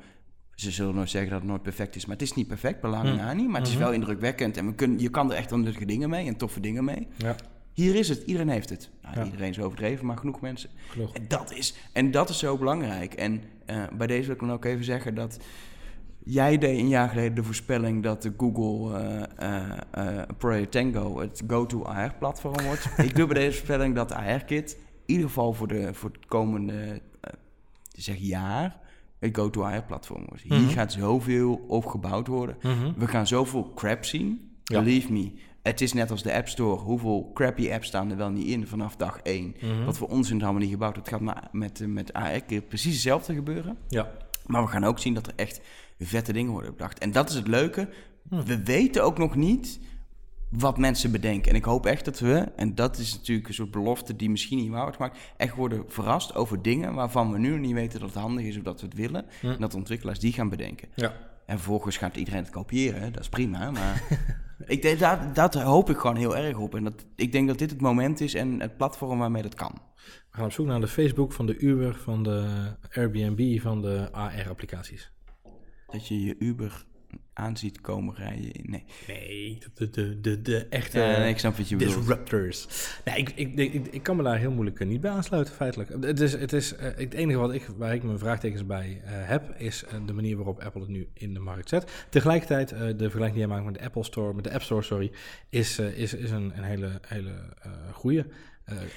[0.60, 3.04] Ze zullen nooit zeggen dat het nooit perfect is, maar het is niet perfect, belang
[3.20, 3.36] Mm.
[3.36, 3.48] niet.
[3.48, 3.82] Maar het is Mhm.
[3.84, 6.60] wel indrukwekkend en we kunnen, je kan er echt wel nuttige dingen mee en toffe
[6.60, 7.06] dingen mee.
[7.16, 7.36] Ja,
[7.72, 8.90] Hier is het, iedereen heeft het.
[9.02, 9.24] Nou, Ja.
[9.24, 10.70] Iedereen is overdreven, maar genoeg mensen.
[10.88, 11.14] genoeg.
[11.14, 13.14] En dat is, en dat is zo belangrijk.
[13.14, 15.38] En eh, bij deze wil ik dan ook even zeggen dat
[16.24, 18.98] jij deed een jaar geleden de voorspelling dat de Google
[19.36, 22.88] eh eh Project Tango het go-to AR-platform wordt.
[23.08, 24.72] ik doe bij deze voorspelling dat AR-kit
[25.06, 27.00] in ieder geval voor, de, voor het komende
[27.96, 28.78] zeg jaar
[29.20, 30.42] het go-to AR-platform wordt.
[30.42, 30.68] Hier Mhm.
[30.70, 32.56] gaat zoveel op gebouwd worden.
[32.62, 32.92] Mhm.
[32.96, 34.50] We gaan zoveel crap zien.
[34.64, 34.78] Ja.
[34.82, 35.32] Believe me.
[35.62, 36.80] Het is net als de App Store.
[36.80, 39.54] Hoeveel crappy apps staan er wel niet in vanaf dag 1?
[39.60, 39.84] Mhm.
[39.84, 40.96] Wat voor onzin er allemaal niet gebouwd.
[40.96, 42.12] Het gaat maar met, eh, met
[42.68, 43.76] precies hetzelfde gebeuren.
[43.88, 44.10] Ja.
[44.46, 45.60] Maar we gaan ook zien dat er echt
[45.98, 46.98] vette dingen worden bedacht.
[46.98, 47.88] En dat is het leuke.
[48.28, 48.42] Hm.
[48.42, 49.80] We weten ook nog niet
[50.50, 51.50] wat mensen bedenken.
[51.50, 54.58] En ik hoop echt dat we, en dat is natuurlijk een soort belofte die misschien
[54.58, 58.00] niet waar wordt gemaakt, echt worden verrast over dingen waarvan we nu nog niet weten
[58.00, 59.26] dat het handig is of dat we het willen.
[59.40, 59.46] Hm.
[59.46, 60.88] En dat de ontwikkelaars die gaan bedenken.
[60.94, 61.12] Ja.
[61.46, 63.70] En vervolgens gaat iedereen het kopiëren, dat is prima.
[63.70, 64.02] Maar
[64.66, 66.74] ik denk, dat, dat hoop ik gewoon heel erg op.
[66.74, 69.72] En dat, ik denk dat dit het moment is en het platform waarmee dat kan.
[70.30, 72.48] We gaan op zoek naar de Facebook van de Uber, van de
[72.94, 75.10] Airbnb, van de AR-applicaties.
[75.86, 76.84] Dat je je Uber
[77.40, 78.52] aanziet komen rijden.
[78.62, 82.66] Nee, Nee, de, de, de, de echte Ja, nee, ik snap wat je disruptors.
[83.04, 85.90] Nee, ik, ik, ik, ik kan me daar heel moeilijk eh, niet bij aansluiten, feitelijk.
[86.00, 89.12] Het, is, het, is, eh, het enige wat ik, waar ik mijn vraagtekens bij eh,
[89.14, 92.06] heb, is de manier waarop Apple het nu in de markt zet.
[92.08, 95.12] Tegelijkertijd, de vergelijking die jij maakt met de Apple Store, met de App Store, sorry,
[95.48, 97.32] is, is, is een, een hele, hele
[97.92, 98.26] goede.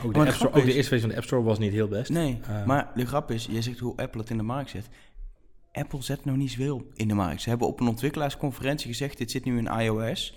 [0.03, 1.87] ook, de App Store, ook de eerste versie van de App Store was niet heel
[1.87, 2.09] best.
[2.09, 2.39] nee.
[2.65, 4.89] Maar de grap is, je zegt hoe Apple het in de markt zet.
[5.73, 7.41] Apple zet nog niet zoveel in de markt.
[7.41, 10.35] Ze hebben op een ontwikkelaarsconferentie gezegd, dit zit nu in iOS.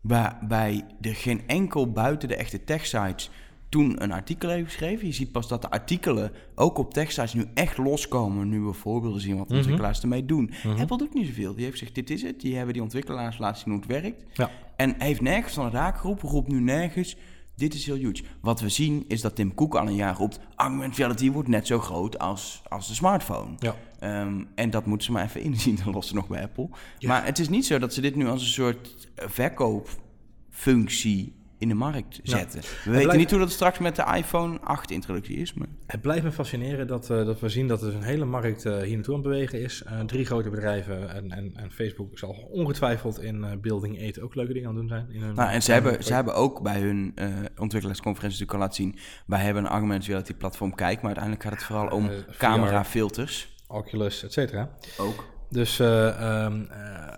[0.00, 3.30] Waarbij er geen enkel buiten de echte tech-sites
[3.68, 5.06] toen een artikel heeft geschreven.
[5.06, 8.48] Je ziet pas dat de artikelen ook op tech-sites nu echt loskomen.
[8.48, 9.56] Nu we voorbeelden zien wat Mhm.
[9.56, 10.52] ontwikkelaars ermee doen.
[10.64, 10.80] Mhm.
[10.80, 11.54] Apple doet niet zoveel.
[11.54, 12.40] Die heeft gezegd, dit is het.
[12.40, 14.24] Die hebben die ontwikkelaars laten zien hoe het werkt.
[14.32, 14.50] Ja.
[14.76, 17.16] En heeft nergens van het haak geroepen, roept nu nergens.
[17.56, 18.22] Dit is heel huge.
[18.40, 20.40] Wat we zien is dat Tim Cook al een jaar roept...
[20.56, 23.54] augmented reality wordt net zo groot als, als de smartphone.
[23.58, 23.74] Ja.
[24.04, 26.68] Ehm, en dat moeten ze maar even inzien, dan lossen nog bij Apple.
[26.98, 27.08] Ja.
[27.08, 31.74] Maar het is niet zo dat ze dit nu als een soort verkoopfunctie in de
[31.74, 32.60] markt zetten.
[32.60, 35.54] We weten blijft- niet hoe dat straks met de iPhone 8 introductie is.
[35.54, 35.66] Maar...
[35.86, 38.78] Het blijft me fascineren dat, eh, dat we zien dat er een hele markt eh,
[38.78, 39.82] hier naartoe aan het bewegen is.
[39.82, 44.52] Eh, drie grote bedrijven en, en, en Facebook zal ongetwijfeld in Building 8 ook leuke
[44.52, 45.12] dingen aan het doen zijn.
[45.12, 47.14] In hun, Nou, en ze hebben, ze hebben ook bij hun
[47.58, 48.98] ontwikkelaarsconferentie natuurlijk al laten zien...
[49.26, 50.96] wij hebben een augmented reality platform Kijk...
[50.96, 53.53] maar uiteindelijk gaat het vooral om camerafilters.
[53.66, 54.70] Oculus, et cetera.
[54.98, 55.24] Ook.
[55.50, 57.16] Dus eh, ehm, eh,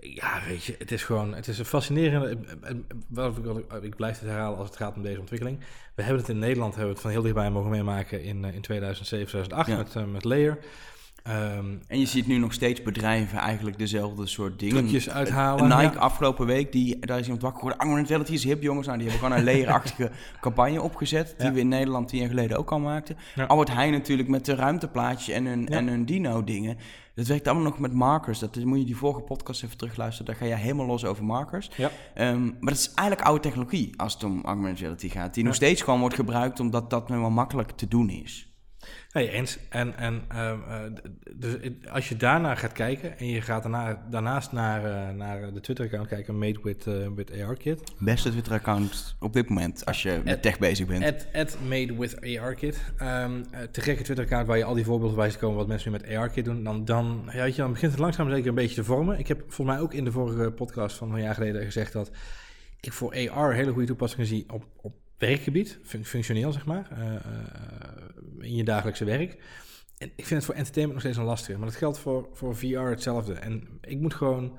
[0.00, 2.38] ja, weet je, het is gewoon, het is een fascinerende.
[2.62, 2.74] eh,
[3.08, 5.58] Wat ik, ik, blijf het herhalen als het gaat om deze ontwikkeling.
[5.94, 8.60] We hebben het in Nederland hebben we het van heel dichtbij mogen meemaken in, in
[8.60, 9.76] 2007, 2008 Ja.
[10.00, 10.58] met, met Layer.
[11.24, 14.76] Ehm, En je ziet nu nog steeds bedrijven eigenlijk dezelfde soort dingen.
[14.76, 15.98] Trucjes uithalen, Nike ja.
[16.00, 17.80] afgelopen week, die, daar is iemand wakker geworden.
[17.86, 18.86] Augmented reality is hip, jongens.
[18.86, 20.10] Nou, die hebben gewoon een leerachtige
[20.40, 21.34] campagne opgezet.
[21.38, 21.52] Die Ja.
[21.52, 23.16] we in Nederland tien jaar geleden ook al maakten.
[23.34, 23.44] Ja.
[23.44, 26.76] Albert Heijn natuurlijk met de ruimteplaatjes en hun, en hun dino-dingen.
[27.14, 28.38] Dat werkt allemaal nog met markers.
[28.38, 30.26] Dat is- moet je die vorige podcast even terugluisteren.
[30.26, 31.70] Daar ga je helemaal los over markers.
[31.76, 31.90] ja.
[32.14, 35.34] Ehm, maar dat is eigenlijk oude technologie als het om augmented reality gaat.
[35.34, 38.48] Die nog steeds gewoon wordt gebruikt omdat dat nu wel makkelijk te doen is.
[39.12, 39.58] Nee, eens.
[39.68, 40.80] En, en ehm, eh,
[41.34, 41.56] dus
[41.90, 46.08] als je daarna gaat kijken en je gaat daarna, daarnaast naar, eh, naar de Twitter-account
[46.08, 47.92] kijken, Made with, eh, with AR-Kit.
[47.98, 51.04] Beste Twitter-account op dit moment als je met tech bezig bent.
[51.04, 52.80] At, at Made with AR-Kit.
[52.98, 55.92] Ehm, eh, te gekke Twitter-account waar je al die voorbeelden bij ziet komen wat mensen
[55.92, 56.64] nu met AR-Kit doen.
[56.64, 59.18] Dan, dan, ja, weet je, dan begint het langzaam zeker een beetje te vormen.
[59.18, 62.10] Ik heb volgens mij ook in de vorige podcast van een jaar geleden gezegd dat
[62.80, 67.14] ik voor AR hele goede toepassingen zie op, op werkgebied, fun- functioneel zeg maar, eh,
[67.14, 67.20] eh,
[68.40, 69.36] in je dagelijkse werk.
[69.98, 72.56] En ik vind het voor entertainment nog steeds een lastige, maar dat geldt voor, voor
[72.56, 73.32] VR hetzelfde.
[73.32, 74.58] En ik moet gewoon,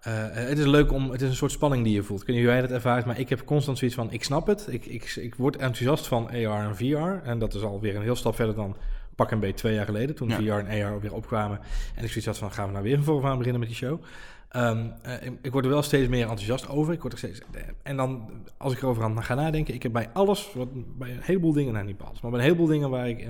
[0.00, 2.20] eh, het is leuk om, het is een soort spanning die je voelt.
[2.20, 4.46] Ik weet niet hoe jij dat ervaart, maar ik heb constant zoiets van, ik snap
[4.46, 7.26] het, ik, ik, ik word enthousiast van AR en VR.
[7.28, 8.76] En dat is alweer een heel stap verder dan
[9.16, 10.36] pak een beetje twee jaar geleden, toen Ja.
[10.36, 11.58] VR en AR weer opkwamen.
[11.94, 14.02] En ik zoiets had van, gaan we nou weer voren aan beginnen met die show?
[14.52, 16.92] Ehm, eh, ik, word er wel steeds meer enthousiast over.
[16.92, 17.40] Ik word er steeds,
[17.82, 20.52] en dan, als ik erover aan ga nadenken, ik heb bij alles,
[20.98, 23.28] bij een heleboel dingen, nou niet bij alles, maar bij een heleboel dingen waar ik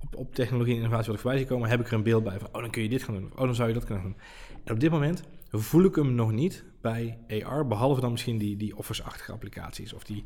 [0.00, 2.38] op, op technologie en innovatie ik voorbij zie komen, heb ik er een beeld bij
[2.38, 4.04] van, oh dan kun je dit gaan doen, of oh dan zou je dat kunnen
[4.04, 4.16] doen.
[4.64, 7.66] En op dit moment voel ik hem nog niet bij AR.
[7.66, 9.92] Behalve dan misschien die, die Office-achtige applicaties.
[9.92, 10.24] Of die,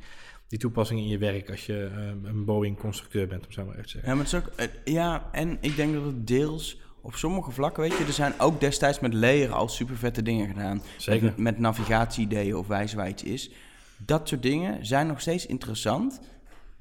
[0.49, 3.85] die toepassingen in je werk als je eh, een Boeing-constructeur bent, om zo maar even
[3.85, 4.11] te zeggen.
[4.11, 7.51] Ja, maar het is ook, eh, ja, en ik denk dat het deels op sommige
[7.51, 10.83] vlakken, weet je, er zijn ook destijds met layer al super vette dingen gedaan.
[10.97, 11.25] Zeker.
[11.25, 13.51] Met, met navigatie-ideeën of waar iets is.
[13.97, 16.21] Dat soort dingen zijn nog steeds interessant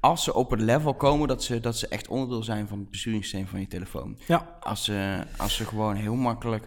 [0.00, 2.90] als ze op het level komen dat ze, dat ze echt onderdeel zijn van het
[2.90, 4.18] besturingssysteem van je telefoon.
[4.26, 6.66] Ja, Als ze, als ze gewoon heel makkelijk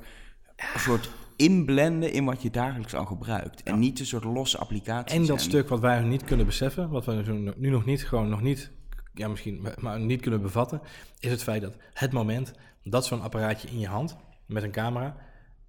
[0.73, 3.63] een soort inblenden in wat je dagelijks al gebruikt.
[3.63, 5.17] En niet een soort losse applicaties.
[5.17, 8.41] en dat stuk wat wij niet kunnen beseffen, wat we nu nog niet, gewoon nog
[8.41, 8.71] niet,
[9.13, 10.81] ja misschien, maar niet kunnen bevatten,
[11.19, 12.53] is het feit dat het moment
[12.89, 15.15] dat zo'n apparaatje in je hand met een camera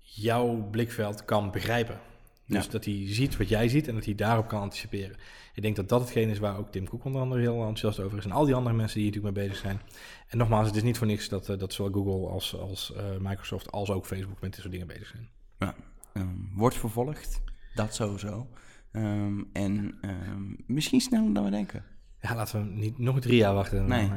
[0.00, 2.00] jouw blikveld kan begrijpen.
[2.46, 2.70] Dus Ja.
[2.70, 5.16] dat hij ziet wat jij ziet en dat hij daarop kan anticiperen.
[5.54, 8.18] Ik denk dat dat hetgeen is waar ook Tim Cook onder andere heel enthousiast over
[8.18, 8.24] is.
[8.24, 9.80] En al die andere mensen die hier natuurlijk mee bezig zijn.
[10.28, 13.04] En nogmaals, het is niet voor niks dat, eh, dat zowel Google als, als eh,
[13.18, 15.28] Microsoft als ook Facebook met dit soort dingen bezig zijn.
[15.58, 15.74] Ja,
[16.12, 17.42] ehm, wordt vervolgd.
[17.74, 18.46] Dat sowieso.
[18.92, 21.84] Ehm, en ehm, misschien sneller dan we denken.
[22.20, 23.86] Ja, laten we niet nog drie jaar wachten.
[23.88, 24.10] Nee.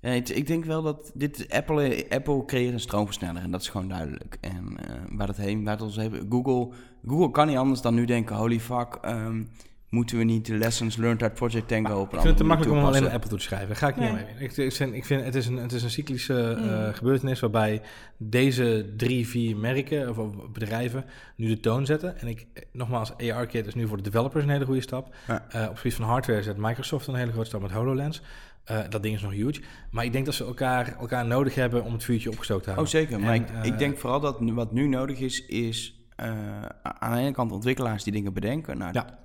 [0.00, 3.68] Ja, het- ik denk wel dat dit Apple, Apple creëert een stroomversneller en dat is
[3.68, 4.36] gewoon duidelijk.
[4.40, 6.74] En eh, waar dat heen, waar het ons heeft, Google,
[7.06, 9.42] Google kan niet anders dan nu denken, holy fuck, ehm,
[9.88, 12.44] moeten we niet de lessons learned uit Project Tango op een Ik vind het te
[12.44, 13.12] makkelijk om alleen naar?
[13.12, 13.68] Apple toe te schrijven.
[13.68, 14.24] Daar ga ik niet Nee.
[14.24, 14.48] mee.
[14.48, 17.82] Ik, ik, vind, ik vind het is een, het is een cyclische eh, gebeurtenis waarbij
[18.16, 21.04] deze drie, vier merken of, bedrijven
[21.36, 22.18] nu de toon zetten.
[22.18, 25.14] En ik, eh, nogmaals, AR-kit is nu voor de developers een hele goede stap.
[25.26, 25.46] Ja.
[25.50, 28.22] Eh, op het gebied van hardware zet Microsoft een hele grote stap met HoloLens.
[28.68, 29.60] Eh, dat ding is nog huge.
[29.90, 32.74] Maar ik denk dat ze elkaar, elkaar nodig hebben om het vuurtje opgestookt te Oh
[32.76, 32.98] houden.
[33.00, 36.06] zeker, maar En, ik, eh, ik denk vooral dat nu, wat nu nodig is, is
[36.16, 38.78] eh, aan de ene kant ontwikkelaars die dingen bedenken.
[38.78, 39.18] Nou, Ja.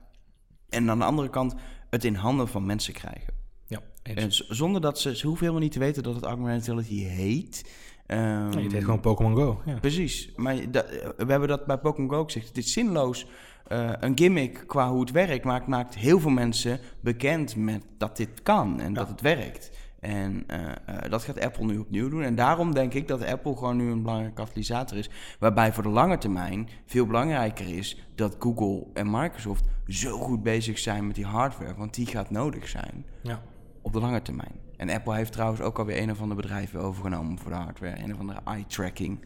[0.70, 1.56] En aan de andere kant
[1.90, 3.34] het in handen van mensen krijgen.
[3.68, 3.80] Ja.
[4.04, 7.72] En zonder dat ze, ze hoeven helemaal niet te weten dat het augmented reality heet.
[8.06, 9.62] Ehm, het heet gewoon Pokémon Go.
[9.66, 9.80] Ja.
[9.80, 12.48] Precies, maar dat, we hebben dat bij Pokémon Go ook gezegd.
[12.48, 13.28] Het is zinloos.
[13.68, 18.18] Eh, een gimmick qua hoe het werkt maakt, maakt heel veel mensen bekend met dat
[18.18, 19.72] dit kan en dat het werkt.
[20.00, 22.24] En eh, eh, dat gaat Apple nu opnieuw doen.
[22.24, 25.10] En daarom denk ik dat Apple gewoon nu een belangrijke katalysator is.
[25.40, 30.80] Waarbij voor de lange termijn veel belangrijker is dat Google en Microsoft zo goed bezig
[30.80, 31.76] zijn met die hardware.
[31.76, 33.42] Want die gaat nodig zijn Ja.
[33.82, 34.52] op de lange termijn.
[34.78, 38.04] En Apple heeft trouwens ook alweer een of andere bedrijven overgenomen voor de hardware.
[38.04, 39.20] Een of andere eye-tracking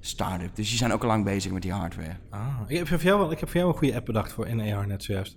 [0.00, 0.56] start-up.
[0.56, 2.16] Dus die zijn ook al lang bezig met die hardware.
[2.30, 4.46] Ah, ik, heb voor jou wel, ik heb voor jou een goede app bedacht voor
[4.46, 5.36] in AR net zojuist.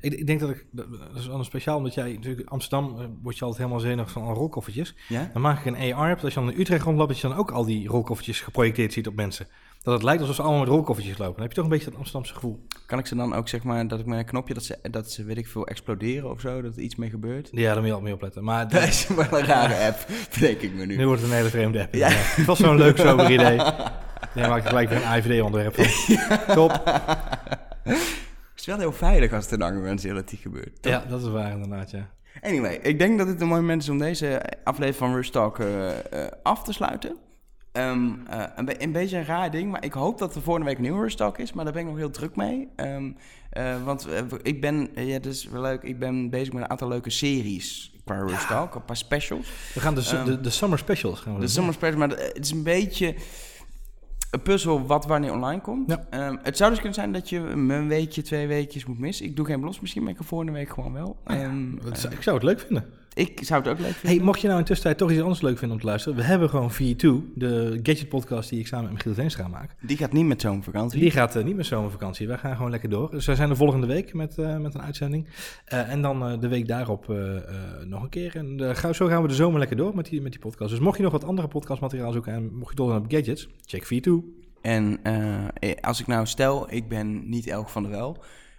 [0.00, 3.00] Ik, ik denk dat ik, dat is wel een speciaal, omdat jij natuurlijk in Amsterdam
[3.00, 4.94] eh, word je altijd helemaal zenuwig van al rolkoffertjes.
[5.08, 5.30] Ja?
[5.32, 7.36] Dan maak ik een AR-app, dat als je dan in Utrecht rondloopt, dat je dan
[7.36, 9.46] ook al die rolkoffertjes geprojecteerd ziet op mensen.
[9.82, 11.34] Dat het lijkt alsof ze allemaal met rolkoffertjes lopen.
[11.34, 12.66] Dan heb je toch een beetje dat Amsterdamse gevoel.
[12.86, 15.10] Kan ik ze dan ook zeg maar dat ik met een knopje dat ze, dat
[15.10, 17.48] ze weet ik veel exploderen of zo, dat er iets mee gebeurt?
[17.52, 18.44] Ja, daar moet je al mee opletten.
[18.44, 20.96] Maar Dat is wel een rare app, bedenk ik me nu.
[20.96, 21.94] nu wordt het een hele vreemde app.
[21.94, 22.08] Ja.
[22.10, 23.56] Het was zo'n leuk sober idee.
[23.56, 26.54] Daar maak ik gelijk weer een AVD-onderwerp van.
[26.54, 26.82] Top.
[28.66, 30.82] Is wel heel veilig als het in augmented reality gebeurt.
[30.82, 30.92] toch?
[30.92, 32.08] Ja, dat is waar inderdaad, ja.
[32.40, 35.58] Anyway, ik denk dat het een mooi moment is om deze aflevering van Rush Talk
[35.58, 37.16] eh, eh, af te sluiten.
[37.72, 40.68] Ehm, eh, een, be- een beetje een raar ding, maar ik hoop dat er volgende
[40.68, 41.52] week een nieuwe Rush Talk is.
[41.52, 42.68] Maar daar ben ik nog heel druk mee.
[42.76, 43.12] Ehm,
[43.50, 44.06] eh, want
[44.42, 47.94] ik ben, ja, dat is wel leuk, ik ben bezig met een aantal leuke series
[48.04, 48.74] qua Rush Talk.
[48.74, 49.46] Een paar specials.
[49.74, 51.54] We gaan de, Ehm, de, de summer specials gaan we De doen.
[51.54, 53.14] Summer Special, maar het is een beetje
[54.36, 55.90] een puzzel wat wanneer online komt.
[55.90, 56.06] Ja.
[56.10, 59.26] Ehm, het zou dus kunnen zijn dat je een weekje, twee weekjes moet missen.
[59.26, 61.16] Ik doe geen belofte, misschien ben ik er volgende week gewoon wel.
[61.24, 62.84] Ehm, Dat zou- eh, Ik zou het leuk vinden.
[63.16, 64.16] Ik zou het ook leuk vinden.
[64.16, 66.18] Hey, mocht je nou in de tussentijd toch iets anders leuk vinden om te luisteren,
[66.18, 69.74] we hebben gewoon V2, de gadget podcast die ik samen met Michiel Veenstra maak.
[69.80, 71.00] Die gaat niet met zo'n vakantie.
[71.00, 72.26] Die gaat eh, niet met zomervakantie.
[72.26, 73.10] Wij gaan gewoon lekker door.
[73.10, 75.26] Dus wij zijn de volgende week met, eh, met een uitzending.
[75.64, 77.42] Eh, en dan eh, de week daarop eh, eh,
[77.84, 78.36] nog een keer.
[78.36, 80.70] En ga- zo gaan we de zomer lekker door met die, met die podcast.
[80.70, 83.48] Dus mocht je nog wat andere podcastmateriaal zoeken en mocht je dol zijn op gadgets,
[83.66, 84.10] check V2.
[84.62, 88.16] En eh, als ik nou stel, ik ben niet Elk van der Wel.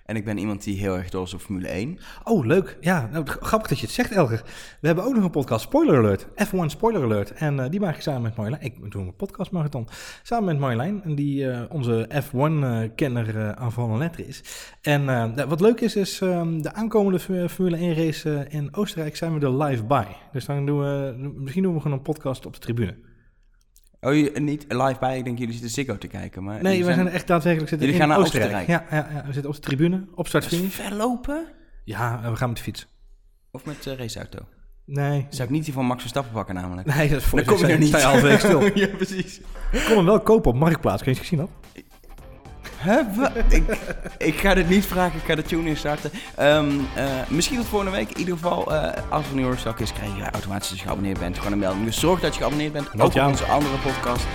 [0.08, 1.98] En ik ben iemand die heel erg dol is op Formule 1.
[2.24, 2.78] Oh, leuk.
[2.82, 4.44] Ja, nou, grappig dat je het zegt, Elger.
[4.82, 6.26] We hebben ook nog een podcast, Spoiler Alert.
[6.26, 7.32] F1 Spoiler Alert.
[7.32, 8.64] En eh, die maak ik samen met Marjolein.
[8.64, 9.88] Ik doe een podcast marathon.
[10.24, 14.44] Samen met Marjolein, die eh, onze F1-kenner eh aanvallende letter is.
[14.82, 15.06] En
[15.48, 19.64] wat leuk is, is ehm, de aankomende Formule 1 race in Oostenrijk zijn we er
[19.64, 20.08] live bij.
[20.32, 22.96] Dus dan doen we, misschien doen we gewoon een podcast op de tribune.
[24.08, 26.44] Oh, je, niet live bij, ik denk jullie zitten Ziggo te kijken.
[26.44, 28.68] Maar Nee, we zijn echt daadwerkelijk zitten Jullie in gaan naar Oostenrijk.
[28.68, 30.74] Ja, ja, ja, we zitten op de tribune, op start finish.
[30.74, 31.46] verlopen?
[31.84, 32.88] Ja, we gaan met de fiets.
[33.52, 34.40] Of met de raceauto?
[34.86, 36.88] Nee, Zou ik niet die van Max Verstappen pakken namelijk.
[36.96, 37.90] nee, dat is voor Dan kom je er niet.
[37.90, 38.62] Je halverwege stil.
[38.84, 39.40] ja, precies.
[39.72, 41.04] Ik kon hem wel kopen op Marktplaats.
[41.04, 41.50] Kun je het gezien dat?
[42.84, 43.26] Huh?
[43.50, 43.78] Ik,
[44.18, 46.12] ik ga dit niet vragen, ik ga de tune instarten.
[46.36, 46.64] Eh,
[47.28, 48.12] misschien tot volgende week.
[48.12, 51.20] In ieder geval, eh, als er een nieuwe is, krijg je automatisch als je geabonneerd
[51.20, 51.86] bent gewoon een melding.
[51.86, 52.88] Dus zorg dat je geabonneerd bent.
[53.00, 54.26] Ook op onze andere podcast.